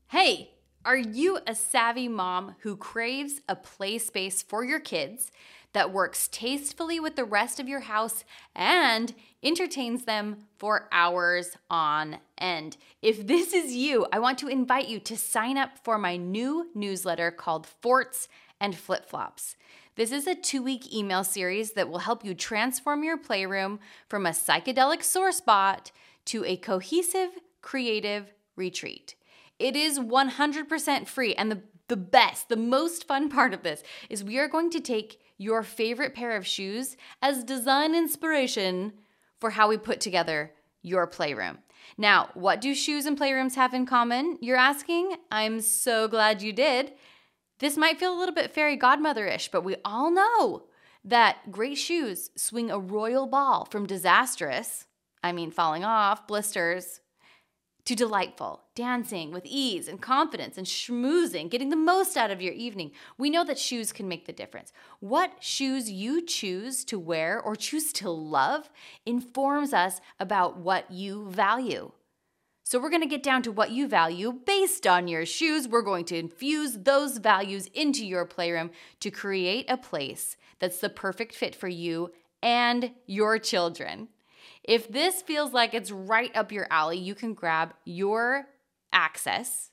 Hey, 0.07 0.51
are 0.85 0.95
you 0.95 1.39
a 1.45 1.53
savvy 1.53 2.07
mom 2.07 2.55
who 2.59 2.77
craves 2.77 3.41
a 3.49 3.57
play 3.57 3.97
space 3.97 4.41
for 4.41 4.63
your 4.63 4.79
kids 4.79 5.31
that 5.73 5.93
works 5.93 6.27
tastefully 6.27 6.99
with 6.99 7.15
the 7.15 7.25
rest 7.25 7.59
of 7.59 7.67
your 7.67 7.81
house 7.81 8.23
and 8.55 9.13
entertains 9.43 10.05
them 10.05 10.37
for 10.57 10.87
hours 10.91 11.57
on 11.69 12.17
end. 12.37 12.77
If 13.01 13.25
this 13.25 13.53
is 13.53 13.73
you, 13.73 14.05
I 14.11 14.19
want 14.19 14.37
to 14.39 14.47
invite 14.47 14.87
you 14.87 14.99
to 14.99 15.17
sign 15.17 15.57
up 15.57 15.77
for 15.83 15.97
my 15.97 16.17
new 16.17 16.69
newsletter 16.75 17.31
called 17.31 17.65
Forts 17.65 18.27
and 18.59 18.75
Flip 18.75 19.05
Flops. 19.07 19.55
This 19.95 20.11
is 20.11 20.27
a 20.27 20.35
two 20.35 20.63
week 20.63 20.93
email 20.93 21.23
series 21.23 21.73
that 21.73 21.89
will 21.89 21.99
help 21.99 22.23
you 22.23 22.33
transform 22.33 23.03
your 23.03 23.17
playroom 23.17 23.79
from 24.07 24.25
a 24.25 24.29
psychedelic 24.29 25.03
sore 25.03 25.31
spot 25.31 25.91
to 26.25 26.45
a 26.45 26.57
cohesive, 26.57 27.31
creative 27.61 28.33
retreat. 28.55 29.15
It 29.59 29.75
is 29.75 29.99
100% 29.99 31.07
free, 31.07 31.35
and 31.35 31.51
the, 31.51 31.61
the 31.87 31.97
best, 31.97 32.49
the 32.49 32.57
most 32.57 33.07
fun 33.07 33.29
part 33.29 33.53
of 33.53 33.63
this 33.63 33.83
is 34.09 34.23
we 34.23 34.39
are 34.39 34.47
going 34.47 34.71
to 34.71 34.79
take 34.79 35.20
your 35.41 35.63
favorite 35.63 36.13
pair 36.13 36.35
of 36.37 36.45
shoes 36.45 36.95
as 37.19 37.43
design 37.43 37.95
inspiration 37.95 38.93
for 39.39 39.49
how 39.49 39.67
we 39.67 39.75
put 39.75 39.99
together 39.99 40.51
your 40.83 41.07
playroom. 41.07 41.57
Now, 41.97 42.29
what 42.35 42.61
do 42.61 42.75
shoes 42.75 43.07
and 43.07 43.19
playrooms 43.19 43.55
have 43.55 43.73
in 43.73 43.87
common? 43.87 44.37
You're 44.39 44.55
asking? 44.55 45.15
I'm 45.31 45.59
so 45.61 46.07
glad 46.07 46.43
you 46.43 46.53
did. 46.53 46.93
This 47.57 47.75
might 47.75 47.99
feel 47.99 48.13
a 48.13 48.19
little 48.19 48.35
bit 48.35 48.53
fairy 48.53 48.75
godmother-ish, 48.75 49.49
but 49.49 49.63
we 49.63 49.77
all 49.83 50.11
know 50.11 50.67
that 51.03 51.51
great 51.51 51.79
shoes 51.79 52.29
swing 52.37 52.69
a 52.69 52.79
royal 52.79 53.25
ball 53.25 53.65
from 53.65 53.87
disastrous, 53.87 54.85
I 55.23 55.31
mean 55.31 55.49
falling 55.49 55.83
off, 55.83 56.27
blisters, 56.27 57.00
to 57.85 57.95
delightful, 57.95 58.63
dancing 58.75 59.31
with 59.31 59.45
ease 59.45 59.87
and 59.87 60.01
confidence 60.01 60.57
and 60.57 60.67
schmoozing, 60.67 61.49
getting 61.49 61.69
the 61.69 61.75
most 61.75 62.15
out 62.15 62.31
of 62.31 62.41
your 62.41 62.53
evening. 62.53 62.91
We 63.17 63.29
know 63.29 63.43
that 63.45 63.59
shoes 63.59 63.91
can 63.91 64.07
make 64.07 64.25
the 64.25 64.33
difference. 64.33 64.71
What 64.99 65.31
shoes 65.39 65.91
you 65.91 66.25
choose 66.25 66.85
to 66.85 66.99
wear 66.99 67.41
or 67.41 67.55
choose 67.55 67.91
to 67.93 68.09
love 68.09 68.69
informs 69.05 69.73
us 69.73 69.99
about 70.19 70.57
what 70.57 70.91
you 70.91 71.29
value. 71.29 71.91
So, 72.63 72.79
we're 72.79 72.89
to 72.91 73.05
get 73.05 73.23
down 73.23 73.41
to 73.43 73.51
what 73.51 73.71
you 73.71 73.85
value 73.85 74.31
based 74.31 74.87
on 74.87 75.09
your 75.09 75.25
shoes. 75.25 75.67
We're 75.67 75.81
going 75.81 76.05
to 76.05 76.17
infuse 76.17 76.77
those 76.77 77.17
values 77.17 77.65
into 77.73 78.05
your 78.05 78.25
playroom 78.25 78.71
to 79.01 79.11
create 79.11 79.69
a 79.69 79.75
place 79.75 80.37
that's 80.59 80.79
the 80.79 80.87
perfect 80.87 81.35
fit 81.35 81.53
for 81.53 81.67
you 81.67 82.11
and 82.41 82.91
your 83.07 83.39
children. 83.39 84.07
If 84.63 84.91
this 84.91 85.21
feels 85.21 85.53
like 85.53 85.73
it's 85.73 85.91
right 85.91 86.35
up 86.35 86.51
your 86.51 86.67
alley, 86.69 86.97
you 86.97 87.15
can 87.15 87.33
grab 87.33 87.73
your 87.83 88.47
access 88.93 89.71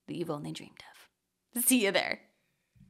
that 0.07 0.15
you've 0.15 0.31
only 0.31 0.51
dreamed 0.51 0.83
of. 1.55 1.63
See 1.63 1.85
you 1.85 1.91
there. 1.91 2.21